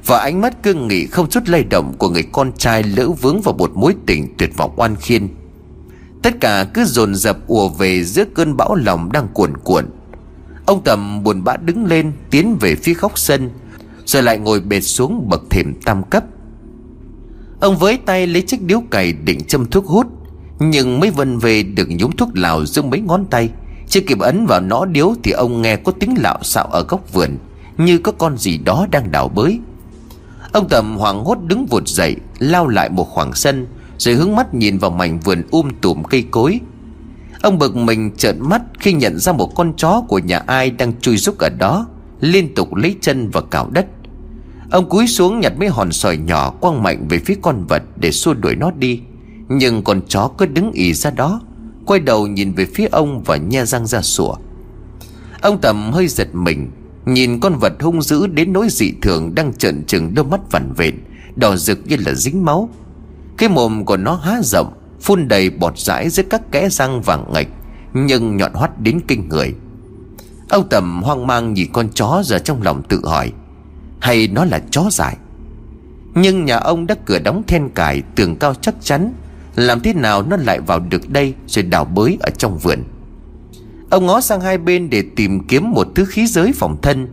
[0.06, 3.40] và ánh mắt cương nghị không chút lay động của người con trai lỡ vướng
[3.40, 5.28] vào một mối tình tuyệt vọng oan khiên.
[6.22, 9.84] Tất cả cứ dồn dập ùa về giữa cơn bão lòng đang cuồn cuộn.
[10.66, 13.50] Ông tầm buồn bã đứng lên, tiến về phía góc sân,
[14.04, 16.24] rồi lại ngồi bệt xuống bậc thềm tam cấp.
[17.64, 20.06] Ông với tay lấy chiếc điếu cày định châm thuốc hút,
[20.58, 23.48] Nhưng mới vần về được nhúng thuốc lào giữa mấy ngón tay.
[23.88, 27.12] Chưa kịp ấn vào nó điếu Thì ông nghe có tiếng lạo xạo ở góc
[27.12, 27.30] vườn,
[27.78, 29.58] Như có con gì đó đang đào bới.
[30.52, 33.66] Ông Tầm hoảng hốt đứng vụt dậy, Lao lại một khoảng sân,
[33.98, 36.60] Rồi hướng mắt nhìn vào mảnh vườn um tùm cây cối.
[37.42, 41.00] Ông bực mình trợn mắt Khi nhận ra một con chó của nhà ai Đang
[41.00, 41.86] chui rúc ở đó,
[42.20, 43.86] Liên tục lấy chân và cào đất.
[44.70, 48.12] Ông cúi xuống nhặt mấy hòn sỏi nhỏ quăng mạnh về phía con vật để
[48.12, 49.00] xua đuổi nó đi.
[49.48, 51.40] Nhưng con chó cứ đứng ì ra đó,
[51.86, 54.34] Quay đầu nhìn về phía ông và nhe răng ra sủa.
[55.40, 56.70] Ông Tầm hơi giật mình,
[57.04, 60.72] Nhìn con vật hung dữ đến nỗi dị thường Đang trợn trừng đôi mắt vằn
[60.72, 60.94] vện,
[61.36, 62.68] Đỏ rực như là dính máu.
[63.36, 67.32] Cái mồm của nó há rộng, Phun đầy bọt rãi giữa các kẽ răng vàng
[67.32, 67.48] ngạch,
[67.94, 69.54] Nhưng nhọn hoắt đến kinh người.
[70.48, 73.32] Ông Tầm hoang mang nhìn con chó giờ trong lòng tự hỏi
[74.04, 75.16] hay nó là chó dại?
[76.14, 79.12] Nhưng nhà ông đã cửa đóng then cài Tường cao chắc chắn,
[79.56, 82.78] Làm thế nào nó lại vào được đây Rồi đào bới ở trong vườn?
[83.90, 87.08] Ông ngó sang hai bên để tìm kiếm một thứ khí giới phòng thân,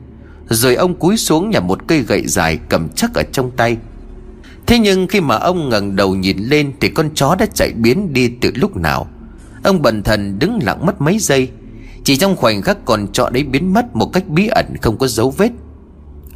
[0.49, 3.77] Rồi ông cúi xuống nhặt một cây gậy dài cầm chắc ở trong tay.
[4.67, 8.13] Thế nhưng khi mà ông ngẩng đầu nhìn lên Thì con chó đã chạy biến
[8.13, 9.07] đi từ lúc nào?
[9.63, 11.49] Ông bần thần đứng lặng mất mấy giây,
[12.03, 15.07] Chỉ trong khoảnh khắc con chó đấy biến mất Một cách bí ẩn không có
[15.07, 15.51] dấu vết.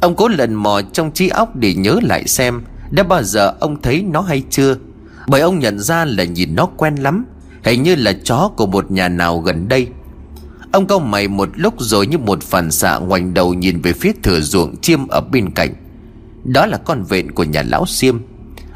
[0.00, 3.82] Ông cố lần mò trong trí óc để nhớ lại xem, Đã bao giờ ông
[3.82, 4.76] thấy nó hay chưa?
[5.28, 7.24] Bởi ông nhận ra là nhìn nó quen lắm,
[7.64, 9.86] Hình như là chó của một nhà nào gần đây.
[10.72, 14.12] Ông cau mày một lúc rồi như một phản xạ ngoảnh đầu nhìn về phía
[14.22, 15.74] thửa ruộng chiêm ở bên cạnh.
[16.44, 18.18] Đó là con vện của nhà lão xiêm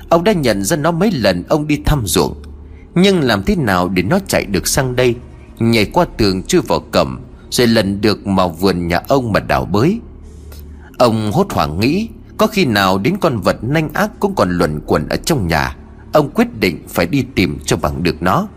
[0.08, 2.42] Ông đã nhận ra nó mấy lần ông đi thăm ruộng.
[2.94, 5.14] Nhưng làm thế nào để nó chạy được sang đây?
[5.58, 9.64] Nhảy qua tường chui vào cẩm Rồi lần được vào vườn nhà ông mà đào
[9.64, 10.00] bới.
[11.00, 14.80] Ông hốt hoảng nghĩ, Có khi nào đến con vật nanh ác cũng còn luẩn
[14.86, 15.76] quẩn ở trong nhà,
[16.12, 18.48] Ông quyết định phải đi tìm cho bằng được nó.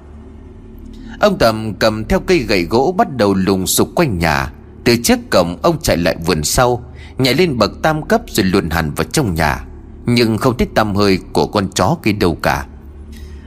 [1.19, 4.51] Ông Tầm cầm theo cây gậy gỗ bắt đầu lùng sục quanh nhà.
[4.83, 6.83] Từ trước cổng, ông chạy lại vườn sau,
[7.17, 9.65] Nhảy lên bậc tam cấp rồi luồn hẳn vào trong nhà.
[10.05, 12.65] Nhưng không thấy tăm hơi của con chó kia đâu cả.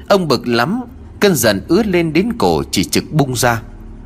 [0.08, 0.80] Ông bực lắm,
[1.20, 3.62] Cơn giận ướt lên đến cổ chỉ trực bung ra.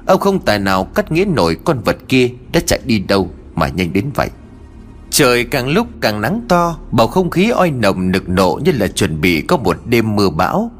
[0.06, 3.68] Ông không tài nào cắt nghĩa nổi con vật kia đã chạy đi đâu mà
[3.68, 4.30] nhanh đến vậy.
[5.10, 8.86] Trời càng lúc càng nắng to, Bầu không khí oi nồng nực nộ như là
[8.86, 10.72] chuẩn bị có một đêm mưa bão.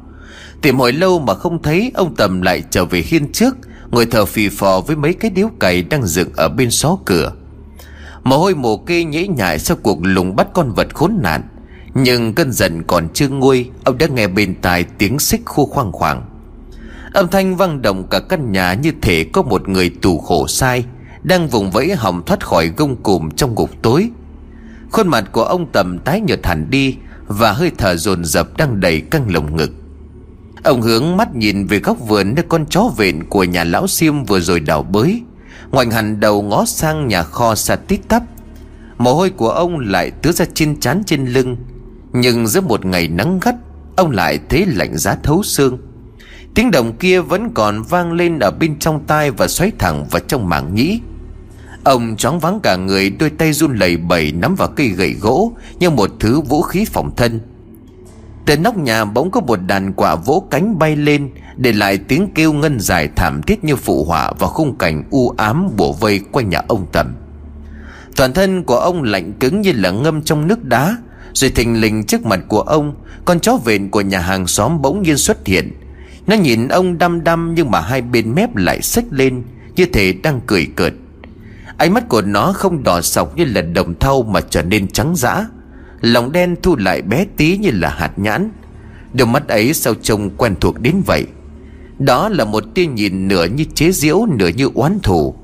[0.61, 3.55] Tìm hồi lâu mà không thấy, Ông Tầm lại trở về hiên trước,
[3.91, 7.31] Ngồi thở phì phò với mấy cái điếu cày Đang dựng ở bên xó cửa.
[8.23, 11.41] Mồ hôi mồ kê nhễ nhại Sau cuộc lùng bắt con vật khốn nạn,
[11.93, 15.91] Nhưng cơn giận còn chưa nguôi, Ông đã nghe bên tai tiếng xích khu khoang
[15.91, 16.23] khoảng.
[17.13, 20.85] Âm thanh vang động cả căn nhà Như thể có một người tù khổ sai,
[21.23, 24.09] Đang vùng vẫy hòng thoát khỏi gông cùm trong ngục tối.
[24.91, 28.79] Khuôn mặt của ông Tầm tái nhợt hẳn đi Và hơi thở dồn dập đang
[28.79, 29.71] đầy căng lồng ngực.
[30.63, 34.23] Ông hướng mắt nhìn về góc vườn nơi con chó vện của nhà lão Siêm
[34.23, 35.21] vừa rồi đào bới.
[35.71, 38.23] Ngoảnh hẳn đầu ngó sang nhà kho xa tít tắp.
[38.97, 41.57] Mồ hôi của ông lại tứa ra trên chán trên lưng.
[42.13, 43.55] Nhưng giữa một ngày nắng gắt,
[43.95, 45.77] Ông lại thấy lạnh giá thấu xương.
[46.55, 50.21] Tiếng động kia vẫn còn vang lên ở bên trong tai và xoáy thẳng vào
[50.27, 50.99] trong mảng nhĩ.
[51.83, 55.53] Ông choáng váng cả người, đôi tay run lẩy bẩy nắm vào cây gậy gỗ,
[55.79, 57.39] Như một thứ vũ khí phòng thân.
[58.45, 62.27] Từ nóc nhà bỗng có một đàn quả vỗ cánh bay lên, Để lại tiếng
[62.35, 66.19] kêu ngân dài thảm thiết như phụ họa Vào khung cảnh u ám bổ vây
[66.31, 67.15] quanh nhà ông Tầm.
[68.15, 70.97] Toàn thân của ông lạnh cứng như là ngâm trong nước đá,
[71.33, 75.01] Rồi thình lình trước mặt của ông, Con chó vện của nhà hàng xóm bỗng
[75.01, 75.71] nhiên xuất hiện.
[76.27, 79.43] Nó nhìn ông đăm đăm Nhưng mà hai bên mép lại xếch lên,
[79.75, 80.93] Như thể đang cười cợt.
[81.77, 85.13] Ánh mắt của nó không đỏ sọc như là đồng thau Mà trở nên trắng
[85.15, 85.45] dã.
[86.01, 88.51] Lòng đen thu lại bé tí như là hạt nhãn.
[89.13, 91.25] Đôi mắt ấy sao trông quen thuộc đến vậy?
[91.99, 95.35] Đó là một tia nhìn nửa như chế giễu, nửa như oán thù.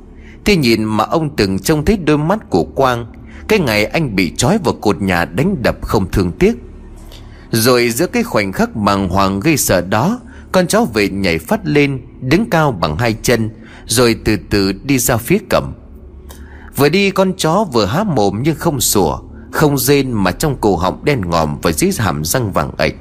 [0.43, 3.05] Tia nhìn mà ông từng trông thấy đôi mắt của Quang,
[3.47, 6.53] Cái ngày anh bị trói vào cột nhà đánh đập không thương tiếc.
[7.51, 10.19] Rồi giữa cái khoảnh khắc bàng hoàng gây sợ đó,
[10.51, 13.49] Con chó vệ nhảy phát lên, Đứng cao bằng hai chân,
[13.85, 15.73] Rồi từ từ đi ra phía cầm.
[16.77, 19.19] Vừa đi con chó vừa há mồm nhưng không sủa,
[19.51, 22.93] không rên mà trong cổ họng đen ngòm Và dưới hàm răng vàng ạch.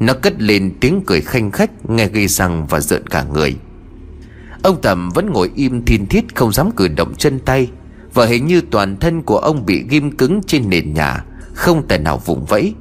[0.00, 3.56] Nó cất lên tiếng cười khanh khách, Nghe gây răng và rợn cả người.
[4.62, 7.70] Ông Tầm vẫn ngồi im thiên thiết Không dám cử động chân tay.
[8.14, 11.24] Và hình như toàn thân của ông bị ghim cứng trên nền nhà,
[11.54, 12.74] Không thể nào vùng vẫy.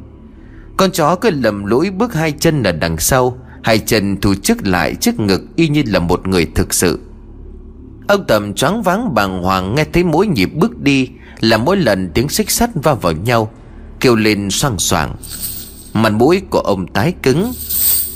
[0.77, 4.67] Con chó cứ lầm lũi bước hai chân ở đằng sau, Hai chân thu trước
[4.67, 6.99] lại trước ngực Y như là một người thực sự.
[8.07, 12.09] Ông Tầm choáng váng bàng hoàng Nghe thấy mỗi nhịp bước đi là mỗi lần
[12.13, 13.51] tiếng xích sắt va vào nhau,
[13.99, 15.15] Kêu lên xoang xoảng
[15.93, 17.51] Mặt mũi của ông tái cứng.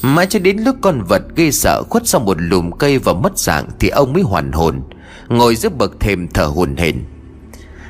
[0.01, 3.37] Mãi cho đến lúc con vật gây sợ khuất sau một lùm cây và mất
[3.37, 4.81] dạng Thì ông mới hoàn hồn,
[5.29, 7.03] Ngồi giữa bậc thềm thở hồn hển.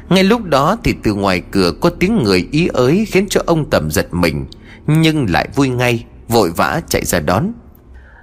[0.09, 3.69] Ngay lúc đó thì từ ngoài cửa có tiếng người ý ới Khiến cho ông
[3.69, 4.45] tầm giật mình,
[4.87, 7.51] Nhưng lại vui ngay, Vội vã chạy ra đón.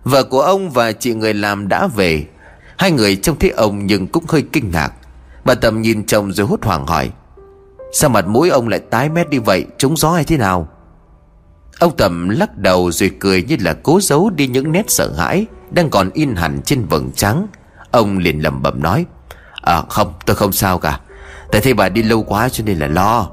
[0.04, 2.24] Vợ của ông và chị người làm đã về.
[2.78, 4.92] Hai người trông thấy ông nhưng cũng hơi kinh ngạc.
[5.44, 7.10] Bà tâm nhìn chồng rồi hốt hoảng hỏi,
[7.92, 9.64] Sao mặt mũi ông lại tái mét đi vậy?
[9.78, 10.68] Trúng gió hay thế nào?
[11.78, 15.46] Ông Tầm lắc đầu rồi cười như là cố giấu đi những nét sợ hãi
[15.70, 17.46] Đang còn in hẳn trên vầng trắng.
[17.90, 19.06] Ông liền lẩm bẩm nói
[19.62, 21.00] À không, tôi không sao cả.
[21.52, 23.30] Tại thấy bà đi lâu quá cho nên là lo.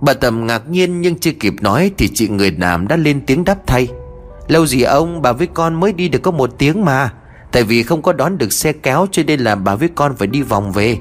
[0.00, 3.44] Bà Tầm ngạc nhiên nhưng chưa kịp nói Thì chị người làm đã lên tiếng
[3.44, 3.88] đáp thay,
[4.48, 7.12] Lâu gì ông, bà với con mới đi được có một tiếng mà.
[7.52, 10.28] Tại vì không có đón được xe kéo Cho nên là bà với con phải
[10.28, 10.98] đi vòng về.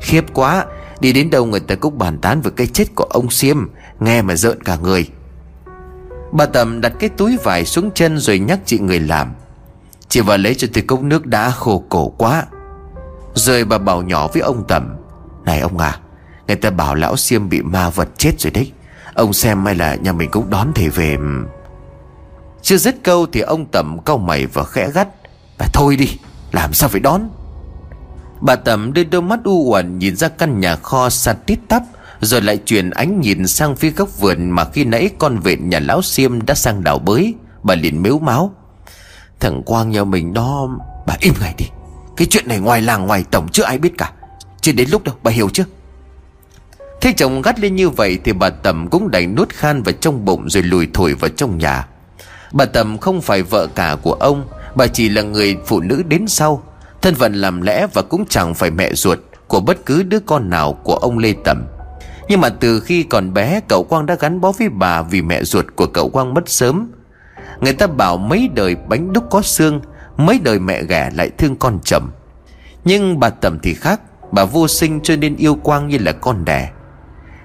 [0.00, 0.66] Khiếp quá,
[1.00, 3.56] Đi đến đâu người ta cũng bàn tán về cái chết của ông Siêm,
[4.00, 5.08] Nghe mà rợn cả người.
[6.32, 9.34] Bà Tầm đặt cái túi vải xuống chân rồi nhắc chị người làm.
[10.08, 12.46] Chị vào lấy cho tôi cốc nước đã khô cổ quá.
[13.34, 14.96] Rồi bà bảo nhỏ với ông Tầm,
[15.44, 15.98] Này ông à
[16.46, 18.72] Người ta bảo lão Siêm bị ma vật chết rồi đấy.
[19.14, 21.16] Ông xem hay là nhà mình cũng đón thầy về.
[22.62, 25.08] Chưa dứt câu thì ông Tầm cau mày và khẽ gắt
[25.58, 26.18] à, thôi đi
[26.52, 27.28] Làm sao phải đón?
[28.40, 31.82] Bà tẩm đưa đôi mắt u uẩn nhìn ra căn nhà kho sạt tít tắp
[32.20, 35.80] Rồi lại chuyển ánh nhìn sang phía góc vườn Mà khi nãy con vện nhà
[35.80, 38.52] lão Siêm đã sang đào bới Bà liền mếu máu.
[39.40, 40.68] Thằng Quang nhà mình đó
[41.06, 41.66] Bà im ngay đi.
[42.16, 44.12] Cái chuyện này ngoài làng ngoài tổng chưa ai biết cả.
[44.60, 45.64] Chưa đến lúc đâu bà hiểu chưa?
[47.00, 50.24] Thế chồng gắt lên như vậy Thì bà Tầm cũng đành nuốt khan vào trong
[50.24, 51.86] bụng Rồi lùi thổi vào trong nhà.
[52.52, 54.44] Bà Tầm không phải vợ cả của ông
[54.78, 56.62] Bà chỉ là người phụ nữ đến sau,
[57.02, 59.18] Thân phận làm lẽ và cũng chẳng phải mẹ ruột
[59.48, 61.66] Của bất cứ đứa con nào của ông Lê Tầm.
[62.28, 65.44] Nhưng mà từ khi còn bé, Cậu Quang đã gắn bó với bà Vì mẹ
[65.44, 66.92] ruột của cậu Quang mất sớm.
[67.60, 69.80] Người ta bảo mấy đời bánh đúc có xương,
[70.16, 72.10] Mấy đời mẹ ghẻ lại thương con chồng
[72.84, 74.00] Nhưng bà Tầm thì khác,
[74.32, 76.70] Bà vô sinh cho nên yêu Quang như là con đẻ.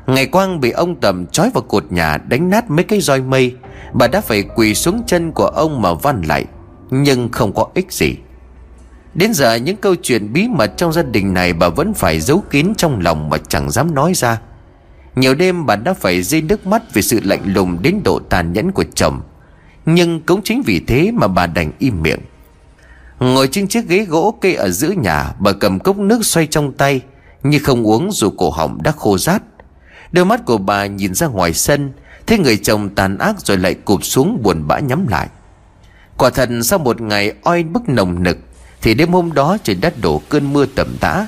[0.08, 3.56] Ngày Quang bị ông Tầm trói vào cột nhà Đánh nát mấy cái roi mây,
[3.94, 6.46] Bà đã phải quỳ xuống chân của ông mà van lại.
[6.96, 8.16] Nhưng không có ích gì.
[9.14, 12.44] Đến giờ những câu chuyện bí mật trong gia đình này Bà vẫn phải giấu
[12.50, 14.42] kín trong lòng mà chẳng dám nói ra.
[15.16, 18.54] Nhiều đêm bà đã phải rơi nước mắt Vì sự lạnh lùng đến độ tàn
[18.54, 19.22] nhẫn của chồng.
[19.86, 22.20] Nhưng cũng chính vì thế mà bà đành im miệng.
[23.20, 26.74] Ngồi trên chiếc ghế gỗ kê ở giữa nhà, Bà cầm cốc nước xoay trong
[26.74, 27.02] tay,
[27.44, 29.44] Như không uống dù cổ họng đã khô rát.
[30.12, 31.92] Đôi mắt của bà nhìn ra ngoài sân,
[32.28, 35.28] Thấy người chồng tàn ác rồi lại cụp xuống buồn bã nhắm lại.
[36.18, 38.38] Quả thật sau một ngày oi bức nồng nực,
[38.82, 41.28] Thì đêm hôm đó trời đất đổ cơn mưa tầm tã.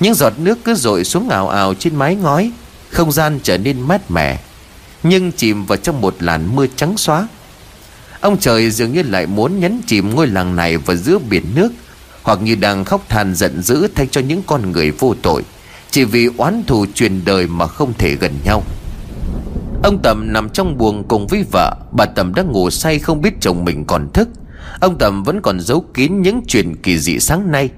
[0.00, 2.52] Những giọt nước cứ rội xuống ào ào trên mái ngói,
[2.90, 4.40] Không gian trở nên mát mẻ,
[5.02, 7.28] Nhưng chìm vào trong một làn mưa trắng xóa.
[8.20, 11.72] Ông trời dường như lại muốn nhấn chìm ngôi làng này vào giữa biển nước,
[12.22, 15.42] Hoặc như đang khóc than giận dữ thay cho những con người vô tội,
[15.90, 18.62] Chỉ vì oán thù truyền đời mà không thể gần nhau.
[19.82, 21.74] Ông Tầm nằm trong buồng cùng với vợ.
[21.92, 24.28] Bà Tầm đang ngủ say không biết chồng mình còn thức.
[24.80, 27.70] Ông Tầm vẫn còn giấu kín những chuyện kỳ dị sáng nay.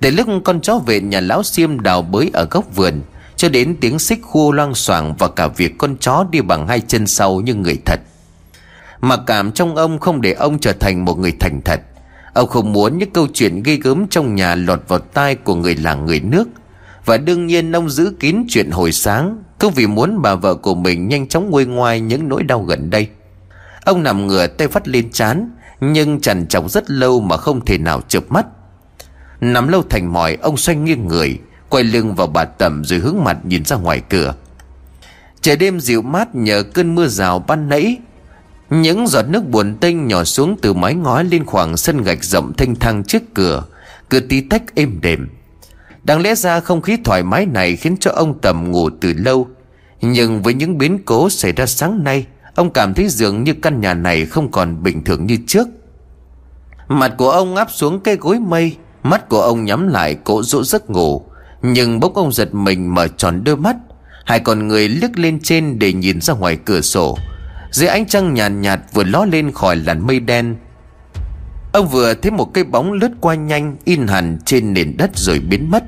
[0.00, 3.00] Để lúc con chó về nhà lão xiêm đào bới ở góc vườn,
[3.36, 6.80] Cho đến tiếng xích khua loang xoảng Và cả việc con chó đi bằng hai
[6.80, 8.00] chân sau như người thật.
[9.00, 11.80] Mà cảm trong ông không để ông trở thành một người thành thật.
[12.34, 15.74] Ông không muốn những câu chuyện gây gớm trong nhà lọt vào tai của người
[15.74, 16.48] làng người nước.
[17.04, 20.74] Và đương nhiên ông giữ kín chuyện hồi sáng cứ vì muốn bà vợ của
[20.74, 23.08] mình nhanh chóng nguôi ngoai những nỗi đau gần đây.
[23.84, 25.50] Ông nằm ngửa tay phát lên chán,
[25.80, 28.46] Nhưng chằn chọc rất lâu mà không thể nào chợp mắt.
[29.40, 31.38] Nằm lâu thành mỏi, ông xoay nghiêng người,
[31.68, 34.34] Quay lưng vào bà tầm rồi hướng mặt nhìn ra ngoài cửa.
[35.40, 37.98] Trời đêm dịu mát nhờ cơn mưa rào ban nãy.
[38.70, 42.52] Những giọt nước buồn tênh nhỏ xuống từ mái ngói lên khoảng sân gạch rộng
[42.56, 43.64] thanh thang trước cửa
[44.08, 45.28] Cửa tí tách êm đềm.
[46.02, 49.48] Đáng lẽ ra không khí thoải mái này khiến cho ông Tầm ngủ từ lâu.
[50.00, 53.80] Nhưng với những biến cố xảy ra sáng nay Ông cảm thấy dường như căn
[53.80, 55.68] nhà này không còn bình thường như trước.
[56.88, 60.64] Mặt của ông áp xuống cái gối mây Mắt của ông nhắm lại cố dỗ
[60.64, 61.22] giấc ngủ.
[61.62, 63.76] Nhưng bỗng ông giật mình mở tròn đôi mắt
[64.24, 67.18] Hai con người liếc lên trên để nhìn ra ngoài cửa sổ.
[67.70, 70.56] Dưới ánh trăng nhàn nhạt, nhạt vừa ló lên khỏi làn mây đen
[71.72, 75.38] Ông vừa thấy một cái bóng lướt qua nhanh, In hẳn trên nền đất rồi
[75.38, 75.84] biến mất.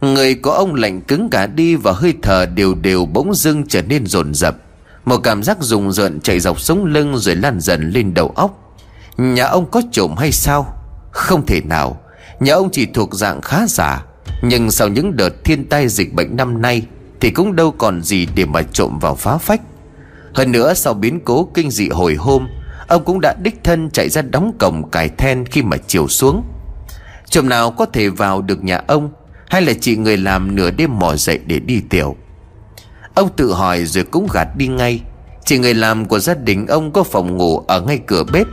[0.00, 3.82] Người của ông lạnh cứng cả đi Và hơi thở đều đều bỗng dưng trở
[3.82, 4.56] nên rồn rập
[5.04, 8.76] Một cảm giác rùng rợn chạy dọc sống lưng Rồi lan dần lên đầu óc.
[9.16, 10.74] Nhà ông có trộm hay sao?
[11.10, 12.00] Không thể nào.
[12.40, 14.04] Nhà ông chỉ thuộc dạng khá giả.
[14.42, 16.82] Nhưng sau những đợt thiên tai dịch bệnh năm nay,
[17.20, 19.60] Thì cũng đâu còn gì để mà trộm vào phá phách.
[20.34, 22.46] Hơn nữa, sau biến cố kinh dị hồi hôm
[22.92, 26.44] Ông cũng đã đích thân chạy ra đóng cổng cài then khi mà chiều xuống.
[27.26, 29.10] Chồng nào có thể vào được nhà ông,
[29.48, 32.16] Hay là chị người làm nửa đêm mò dậy để đi tiểu?
[33.14, 35.00] Ông tự hỏi rồi cũng gạt đi ngay.
[35.44, 38.46] Chị người làm của gia đình ông có phòng ngủ ở ngay cửa bếp.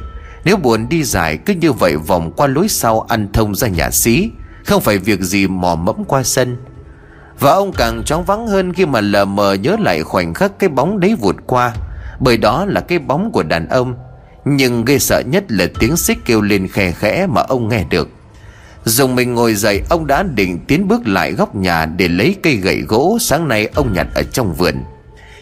[0.43, 3.91] Nếu buồn đi dài cứ như vậy vòng qua lối sau ăn thông ra nhà
[3.91, 4.29] xí.
[4.65, 6.57] Không phải việc gì mò mẫm qua sân.
[7.39, 10.69] Và ông càng chóng vắng hơn khi mà lờ mờ nhớ lại khoảnh khắc cái
[10.69, 11.73] bóng đấy vụt qua.
[12.19, 13.95] Bởi đó là cái bóng của đàn ông.
[14.45, 18.09] Nhưng gây sợ nhất là tiếng xích kêu lên khe khẽ mà ông nghe được.
[18.83, 22.55] Dùng mình ngồi dậy, Ông đã định tiến bước lại góc nhà Để lấy cây
[22.55, 24.75] gậy gỗ sáng nay ông nhặt ở trong vườn.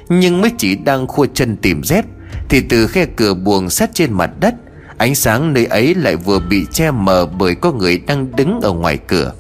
[0.10, 2.06] Nhưng mới chỉ đang khua chân tìm dép,
[2.50, 4.56] Thì từ khe cửa buồng sát trên mặt đất,
[4.98, 8.72] Ánh sáng nơi ấy lại vừa bị che mờ Bởi có người đang đứng ở
[8.72, 9.34] ngoài cửa.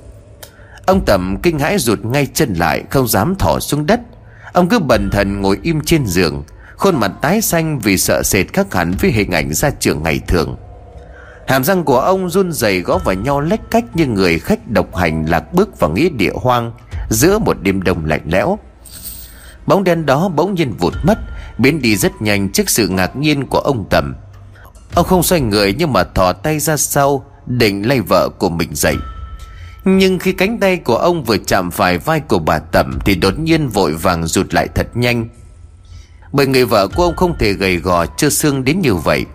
[0.86, 4.00] Ông Tầm kinh hãi rụt ngay chân lại, Không dám thỏ xuống đất.
[4.54, 6.44] Ông cứ bần thần ngồi im trên giường.
[6.78, 10.20] Khuôn mặt tái xanh vì sợ sệt khác hẳn với hình ảnh ra trường ngày
[10.28, 10.58] thường.
[11.48, 14.96] Hàm răng của ông run rẩy gõ vào nhau lách cách như người khách độc
[14.96, 16.72] hành lạc bước vào nghĩa địa hoang
[17.10, 18.60] Giữa một đêm đông lạnh lẽo.
[19.66, 21.18] Bóng đen đó bỗng nhiên vụt mất,
[21.58, 24.16] Biến đi rất nhanh trước sự ngạc nhiên của ông Tầm.
[24.96, 28.70] Ông không xoay người nhưng mà thò tay ra sau, Định lay vợ của mình
[28.76, 28.96] dậy.
[29.86, 33.40] Nhưng khi cánh tay của ông vừa chạm phải vai của bà Tầm Thì đột
[33.40, 35.28] nhiên vội vàng rụt lại thật nhanh.
[36.32, 39.26] Bởi người vợ của ông không thể gầy gò, chưa xương đến như vậy.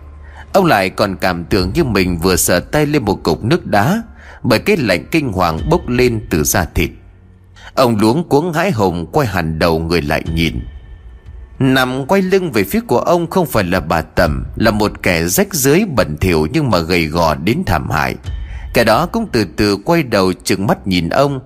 [0.53, 4.03] Ông lại còn cảm tưởng như mình vừa sờ tay lên một cục nước đá,
[4.43, 6.89] Bởi cái lạnh kinh hoàng bốc lên từ da thịt.
[7.73, 10.59] Ông luống cuống hãi hùng quay hẳn đầu người lại nhìn.
[11.59, 15.23] Nằm quay lưng về phía của ông không phải là bà Tầm, Là một kẻ
[15.23, 18.15] rách dưới bẩn thỉu nhưng mà gầy gò đến thảm hại.
[18.73, 21.39] Kẻ đó cũng từ từ quay đầu chừng mắt nhìn ông.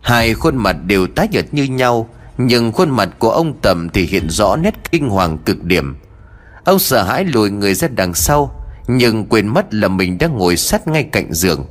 [0.00, 2.08] Hai khuôn mặt đều tái nhợt như nhau
[2.38, 5.96] nhưng khuôn mặt của ông Tầm thì hiện rõ nét kinh hoàng cực điểm.
[6.64, 10.56] Ông sợ hãi lùi người ra đằng sau, Nhưng quên mất là mình đang ngồi
[10.56, 11.66] sát ngay cạnh giường.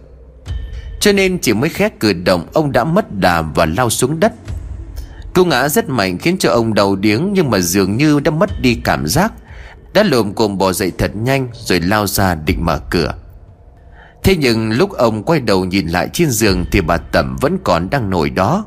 [1.00, 4.34] Cho nên chỉ mới khét cử động, Ông đã mất đà và lao xuống đất.
[5.34, 8.50] Cú ngã rất mạnh khiến cho ông đầu điếng, Nhưng mà dường như đã mất
[8.62, 9.34] đi cảm giác.
[9.94, 13.14] Đã lồm cồm bò dậy thật nhanh, Rồi lao ra định mở cửa.
[14.24, 17.90] Thế nhưng lúc ông quay đầu nhìn lại trên giường Thì bà Tẩm vẫn còn
[17.90, 18.66] đang ngồi đó.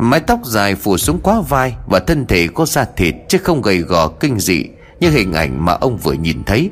[0.00, 3.62] Mái tóc dài phủ xuống quá vai Và thân thể có da thịt Chứ không
[3.62, 4.64] gầy gò kinh dị
[5.00, 6.70] Như hình ảnh mà ông vừa nhìn thấy.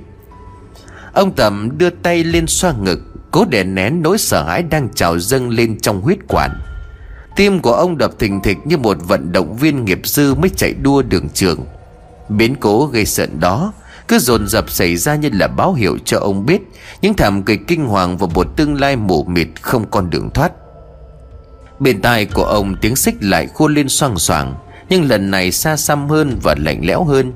[1.13, 3.01] Ông tầm đưa tay lên xoa ngực,
[3.31, 6.51] Cố đè nén nỗi sợ hãi đang trào dâng lên trong huyết quản.
[7.37, 10.75] Tim của ông đập thình thịch như một vận động viên nghiệp dư mới chạy
[10.83, 11.61] đua đường trường.
[12.29, 13.73] Biến cố gây sợn đó
[14.09, 16.63] cứ dồn dập xảy ra như là báo hiệu cho ông biết
[17.03, 20.53] những thảm kịch kinh hoàng và một tương lai mù mịt không con đường thoát
[21.81, 24.55] bên tai của ông tiếng xích lại khua lên xoang xoảng
[24.89, 27.33] nhưng lần này xa xăm hơn và lạnh lẽo hơn.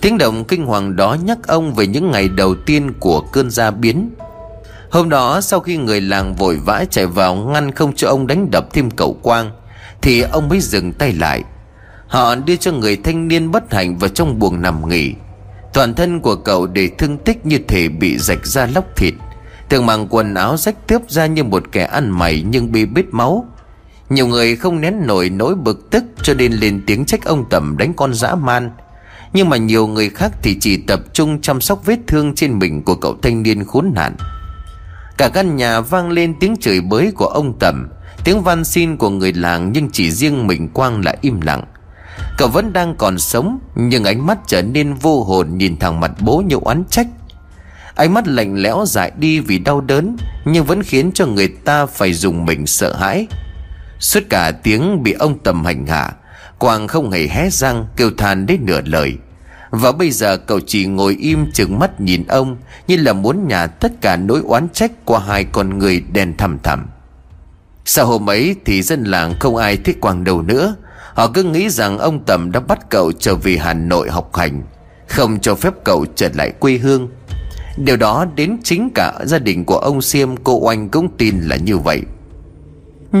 [0.00, 3.70] Tiếng động kinh hoàng đó nhắc ông về những ngày đầu tiên của cơn gia
[3.70, 4.10] biến.
[4.90, 8.50] Hôm đó, sau khi người làng vội vã chạy vào ngăn không cho ông đánh
[8.50, 9.50] đập thêm cậu Quang,
[10.02, 11.42] Thì ông mới dừng tay lại.
[12.06, 15.14] Họ đưa cho người thanh niên bất hạnh vào trong buồng nằm nghỉ.
[15.72, 19.14] Toàn thân của cậu để thương tích như thể bị rạch ra lóc thịt.
[19.70, 23.04] Thường mang quần áo rách tướp ra như một kẻ ăn mày nhưng bị bết
[23.10, 23.46] máu.
[24.10, 27.76] Nhiều người không nén nổi nỗi bực tức cho nên lên tiếng trách ông tẩm
[27.78, 28.70] đánh con dã man.
[29.32, 32.82] Nhưng mà nhiều người khác thì chỉ tập trung chăm sóc vết thương trên mình
[32.82, 34.16] của cậu thanh niên khốn nạn.
[35.18, 37.88] Cả căn nhà vang lên tiếng chửi bới của ông tẩm
[38.24, 41.64] Tiếng van xin của người làng Nhưng chỉ riêng mình Quang là im lặng.
[42.38, 46.12] Cậu vẫn đang còn sống, Nhưng ánh mắt trở nên vô hồn Nhìn thẳng mặt
[46.20, 47.06] bố như oán trách.
[47.94, 51.86] Ánh mắt lạnh lẽo dại đi vì đau đớn, Nhưng vẫn khiến cho người ta
[51.86, 53.26] phải dùng mình sợ hãi.
[54.00, 56.12] Suốt cả tiếng bị ông tầm hành hạ
[56.58, 59.16] Quang không hề hé răng kêu than đến nửa lời.
[59.70, 63.66] Và bây giờ cậu chỉ ngồi im chừng mắt nhìn ông, Như là muốn nhả
[63.66, 66.86] tất cả nỗi oán trách qua hai con người đen thầm thầm
[67.84, 70.76] Sau hôm ấy thì dân làng không ai thích Quang đâu nữa.
[71.14, 74.62] Họ cứ nghĩ rằng ông Tầm đã bắt cậu trở về Hà Nội học hành,
[75.08, 77.08] Không cho phép cậu trở lại quê hương.
[77.76, 81.56] Điều đó đến chính cả gia đình của ông Siêm, cô Oanh cũng tin là
[81.56, 82.02] như vậy.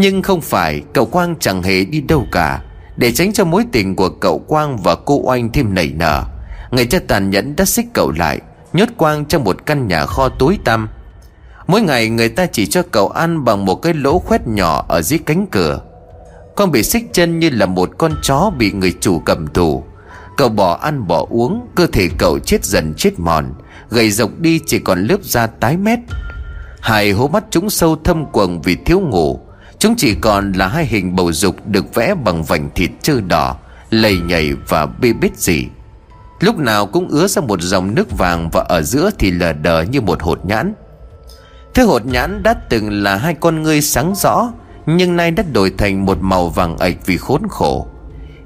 [0.00, 2.62] Nhưng không phải cậu Quang chẳng hề đi đâu cả.
[2.96, 6.24] Để tránh cho mối tình của cậu Quang và cô Oanh thêm nảy nở,
[6.70, 8.40] Người cha tàn nhẫn đã xích cậu lại,
[8.72, 10.88] Nhốt Quang trong một căn nhà kho tối tăm.
[11.66, 15.02] Mỗi ngày người ta chỉ cho cậu ăn bằng một cái lỗ khoét nhỏ ở
[15.02, 15.80] dưới cánh cửa.
[16.56, 19.84] Con bị xích chân như là một con chó bị người chủ cầm tù.
[20.36, 23.54] Cậu bỏ ăn bỏ uống, Cơ thể cậu chết dần chết mòn,
[23.90, 25.98] Gầy rộc đi chỉ còn lớp da tái mét.
[26.80, 29.40] Hai hố mắt chúng sâu thâm quầng vì thiếu ngủ.
[29.78, 33.56] Chúng chỉ còn là hai hình bầu dục được vẽ bằng vành thịt trơ đỏ,
[33.90, 35.66] Lầy nhầy và bê bết gì
[36.40, 39.82] Lúc nào cũng ứa ra một dòng nước vàng Và ở giữa thì lờ đờ
[39.82, 40.74] như một hột nhãn.
[41.74, 44.52] Thứ hột nhãn đã từng là hai con ngươi sáng rõ,
[44.86, 47.86] Nhưng nay đã đổi thành một màu vàng ạch vì khốn khổ.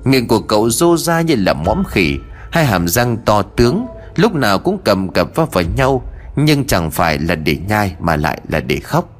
[0.05, 2.18] Miệng của cậu rô ra như là mõm khỉ,
[2.51, 6.03] Hai hàm răng to tướng, Lúc nào cũng cầm cập vào vào nhau,
[6.37, 9.20] Nhưng chẳng phải là để nhai mà lại là để khóc.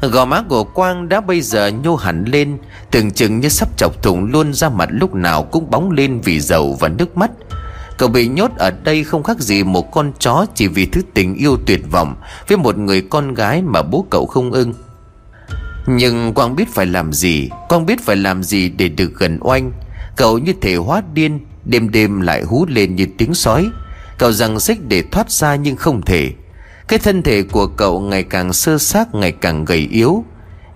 [0.00, 2.58] Gò má của Quang đã bây giờ nhô hẳn lên,
[2.90, 6.40] Tưởng chừng như sắp chọc thủng luôn ra mặt lúc nào cũng bóng lên vì
[6.40, 7.30] dầu và nước mắt.
[7.98, 11.34] Cậu bị nhốt ở đây không khác gì một con chó Chỉ vì thứ tình
[11.34, 12.14] yêu tuyệt vọng
[12.48, 14.74] Với một người con gái mà bố cậu không ưng.
[15.86, 19.72] Nhưng Quang biết phải làm gì, Quang biết phải làm gì để được gần oanh.
[20.16, 23.70] Cậu như thể hóa điên, Đêm đêm lại hú lên như tiếng sói.
[24.18, 26.32] Cậu rằng xích để thoát ra nhưng không thể.
[26.88, 30.24] Cái thân thể của cậu ngày càng sơ xác, Ngày càng gầy yếu.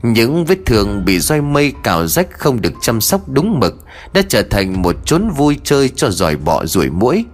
[0.02, 4.22] Những vết thương bị roi mây cào rách không được chăm sóc đúng mực Đã
[4.28, 7.24] trở thành một chốn vui chơi cho giỏi bọ ruồi mũi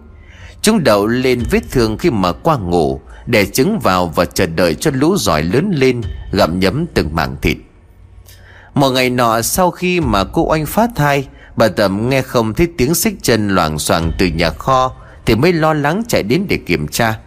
[0.63, 4.75] Chúng đậu lên vết thương khi mà qua ngủ Để trứng vào và chờ đợi
[4.75, 6.01] cho lũ giỏi lớn lên,
[6.33, 7.57] Gặm nhấm từng mảng thịt.
[8.75, 12.69] Một ngày nọ sau khi mà cô oanh phát thai, Bà Tầm nghe không thấy
[12.79, 14.93] tiếng xích chân loảng xoảng từ nhà kho,
[15.27, 17.19] Thì mới lo lắng chạy đến để kiểm tra.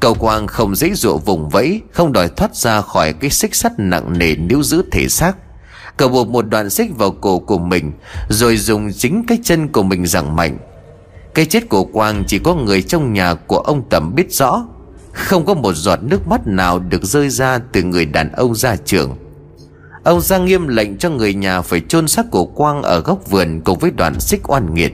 [0.00, 3.72] Cầu quang không dễ dụa vùng vẫy, Không đòi thoát ra khỏi cái xích sắt
[3.78, 5.36] nặng nề níu giữ thể xác.
[5.96, 7.92] Cậu buộc một đoạn xích vào cổ của mình,
[8.28, 10.58] Rồi dùng chính cái chân của mình giằng mạnh.
[11.34, 14.66] Cái chết của Quang chỉ có người trong nhà của ông Tầm biết rõ.
[15.12, 18.76] Không có một giọt nước mắt nào được rơi ra từ người đàn ông ra
[18.76, 19.16] trường.
[20.04, 23.60] Ông ra nghiêm lệnh cho người nhà phải chôn xác của Quang ở góc vườn
[23.64, 24.92] cùng với đoạn xích oan nghiệt.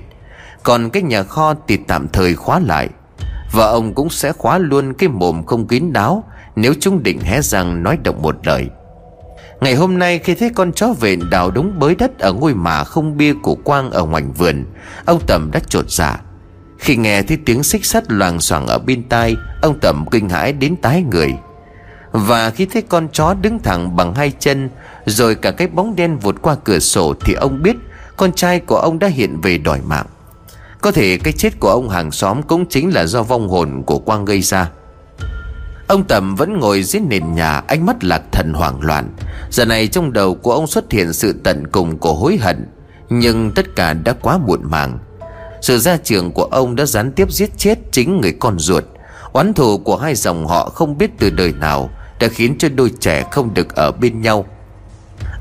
[0.63, 2.89] Còn cái nhà kho thì tạm thời khóa lại
[3.55, 6.25] và ông cũng sẽ khóa luôn cái mồm không kín đáo,
[6.57, 8.69] Nếu chúng định hé răng nói động một lời.
[9.61, 12.85] Ngày hôm nay khi thấy con chó về đào đống bới đất Ở ngôi mả
[12.85, 14.65] không bia của Quang ở ngoảnh vườn,
[15.05, 16.21] Ông Tầm đã trột dạ.
[16.79, 20.53] Khi nghe thấy tiếng xích sắt loàng xoảng ở bên tai, Ông Tầm kinh hãi
[20.53, 21.35] đến tái người.
[22.13, 24.71] Và khi thấy con chó đứng thẳng bằng hai chân,
[25.07, 27.77] Rồi cả cái bóng đen vụt qua cửa sổ Thì ông biết
[28.17, 30.07] con trai của ông đã hiện về đòi mạng
[30.85, 33.99] có thể cái chết của ông hàng xóm cũng chính là do vong hồn của
[33.99, 34.70] Quang gây ra.
[35.89, 39.16] Ông Tầm vẫn ngồi dưới nền nhà, Ánh mắt lạc thần hoảng loạn.
[39.51, 42.66] Giờ này trong đầu của ông xuất hiện sự tận cùng của hối hận,
[43.09, 44.99] Nhưng tất cả đã quá muộn màng.
[45.61, 48.85] Sự ra trường của ông đã gián tiếp giết chết chính người con ruột.
[49.32, 52.93] Oán thù của hai dòng họ không biết từ đời nào Đã khiến cho đôi
[53.01, 54.47] trẻ không được ở bên nhau.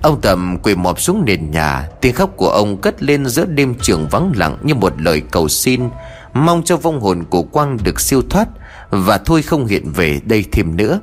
[0.03, 3.75] Ông Tầm quỳ mọp xuống nền nhà, Tiếng khóc của ông cất lên giữa đêm
[3.81, 5.89] trường vắng lặng Như một lời cầu xin,
[6.33, 8.47] Mong cho vong hồn của Quang được siêu thoát
[8.89, 10.99] Và thôi không hiện về đây thêm nữa.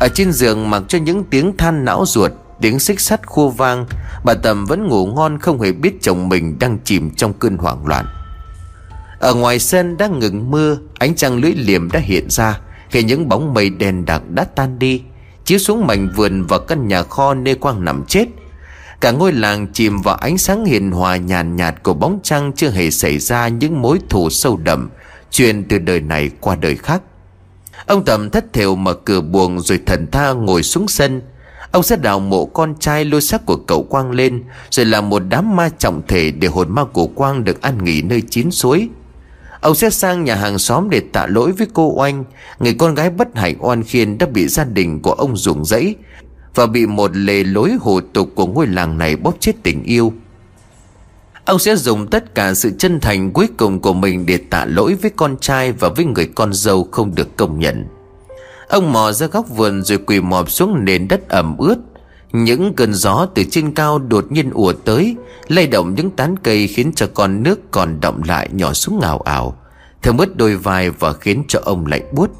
[0.00, 3.86] Ở trên giường mặc cho những tiếng than não ruột, Tiếng xích sắt khua vang,
[4.24, 7.86] Bà Tầm vẫn ngủ ngon không hề biết chồng mình đang chìm trong cơn hoảng
[7.86, 8.06] loạn.
[9.18, 12.60] Ở ngoài sân đang ngừng mưa, Ánh trăng lưỡi liềm đã hiện ra,
[12.90, 15.02] Khi những bóng mây đen đặc đã tan đi.
[15.44, 18.26] Chiếu xuống mảnh vườn và căn nhà kho nơi Quang nằm chết.
[19.00, 22.70] Cả ngôi làng chìm vào ánh sáng hiền hòa nhàn nhạt, của bóng trăng Chưa
[22.70, 24.90] hề xảy ra những mối thù sâu đậm
[25.30, 27.02] Truyền từ đời này qua đời khác.
[27.86, 31.22] Ông Tầm thất thểu mở cửa buồng rồi thần tha ngồi xuống sân.
[31.70, 35.22] Ông sẽ đào mộ con trai lôi xác của cậu Quang lên Rồi làm một
[35.28, 38.88] đám ma trọng thể để hồn ma của Quang được an nghỉ nơi chín suối.
[39.64, 42.24] Ông sẽ sang nhà hàng xóm để tạ lỗi với cô Oanh.
[42.58, 45.96] Người con gái bất hạnh oan khiên đã bị gia đình của ông ruộng rẫy
[46.54, 50.12] Và bị một lề lối hồ tục của ngôi làng này bóp chết tình yêu.
[51.44, 54.96] Ông sẽ dùng tất cả sự chân thành cuối cùng của mình để tạ lỗi
[55.02, 57.86] với con trai và với người con dâu không được công nhận.
[58.68, 61.78] Ông mò ra góc vườn rồi quỳ mọp xuống nền đất ẩm ướt.
[62.34, 65.16] Những cơn gió từ trên cao đột nhiên ùa tới,
[65.48, 69.18] lay động những tán cây khiến cho con nước còn động lại nhỏ xuống ngào
[69.18, 69.56] ảo
[70.02, 72.30] Thơm mất đôi vai và khiến cho ông lạnh buốt.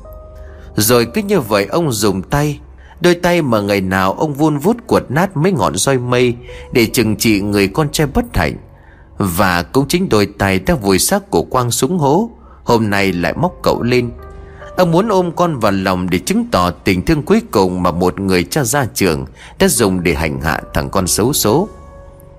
[0.77, 2.61] Rồi cứ như vậy ông dùng tay,
[3.01, 6.35] Đôi tay mà ngày nào ông vun vút cuột nát mấy ngọn roi mây
[6.73, 8.57] Để trừng trị người con trai bất hạnh.
[9.19, 12.31] Và cũng chính đôi tay đã vùi xác của Quang xuống hố,
[12.65, 14.11] Hôm nay lại móc cậu lên
[14.77, 18.21] Ông muốn ôm con vào lòng để chứng tỏ tình thương cuối cùng mà một
[18.21, 19.25] người cha gia trưởng
[19.59, 21.69] đã dùng để hành hạ thằng con xấu số.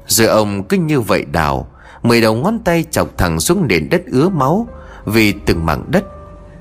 [0.07, 1.67] Rồi ông cứ như vậy đào
[2.03, 4.67] Mười đầu ngón tay chọc thẳng xuống nền đất ứa máu
[5.05, 6.03] Vì từng mảng đất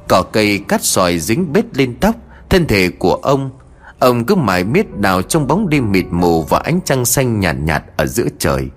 [0.09, 2.15] Cỏ cây cắt sỏi dính bết lên tóc
[2.51, 3.51] Thân thể của ông
[3.99, 7.65] Ông cứ mãi miết đào trong bóng đêm mịt mù Và ánh trăng xanh nhàn
[7.65, 8.69] nhạt, nhạt ở giữa trời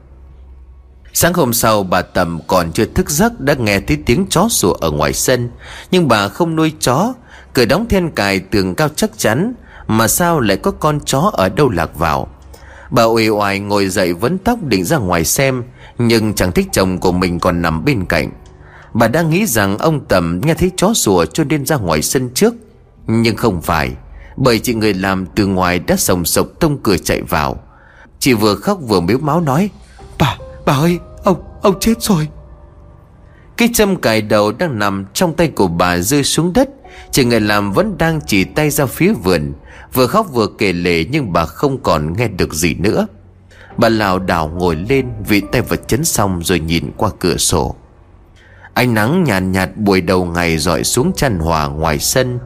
[1.20, 4.74] Sáng hôm sau bà Tầm còn chưa thức giấc Đã nghe thấy tiếng chó sủa
[4.74, 5.50] ở ngoài sân.
[5.92, 7.14] Nhưng bà không nuôi chó
[7.54, 9.54] Cửa đóng then cài tường cao chắc chắn
[9.88, 12.28] Mà sao lại có con chó ở đâu lạc vào.
[12.90, 15.64] Bà uể oải ngồi dậy vấn tóc định ra ngoài xem
[15.98, 18.30] Nhưng chẳng thích chồng của mình còn nằm bên cạnh.
[18.94, 22.30] Bà đang nghĩ rằng ông Tầm nghe thấy chó sủa cho nên ra ngoài sân
[22.34, 22.54] trước.
[23.08, 23.92] Nhưng không phải
[24.36, 27.64] Bởi chị người làm từ ngoài đã sồng sộc tông cửa chạy vào.
[28.20, 29.70] Chị vừa khóc vừa miếu máu nói
[30.20, 32.28] Bà, bà ơi, ông, ông chết rồi.
[33.58, 36.70] Cái châm cài đầu đang nằm trong tay của bà rơi xuống đất.
[37.12, 39.54] Chị người làm vẫn đang chỉ tay ra phía vườn.
[39.94, 43.08] Vừa khóc vừa kể lể nhưng bà không còn nghe được gì nữa.
[43.78, 47.76] Bà Lào đảo ngồi lên Vị tay vật chấn xong rồi nhìn qua cửa sổ.
[48.74, 52.40] Ánh nắng nhàn nhạt, nhạt buổi đầu ngày dọi xuống chăn hòa ngoài sân.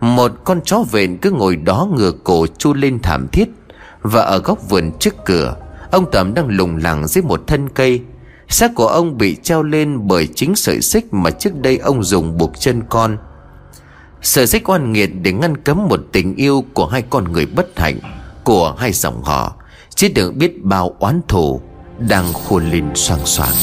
[0.00, 3.48] Một con chó vện cứ ngồi đó ngửa cổ chu lên thảm thiết
[4.02, 5.56] Và ở góc vườn trước cửa.
[5.90, 8.02] Ông tẩm đang lùng lẳng dưới một thân cây.
[8.48, 12.38] Xác của ông bị treo lên bởi chính sợi xích mà trước đây ông dùng
[12.38, 13.16] buộc chân con.
[14.22, 17.78] Sợi xích oan nghiệt để ngăn cấm một tình yêu của hai con người bất
[17.78, 17.98] hạnh,
[18.44, 19.54] Của hai dòng họ,
[19.94, 21.60] Chứ đừng biết bao oán thù
[21.98, 23.54] Đang khuôn lên xoang xoàng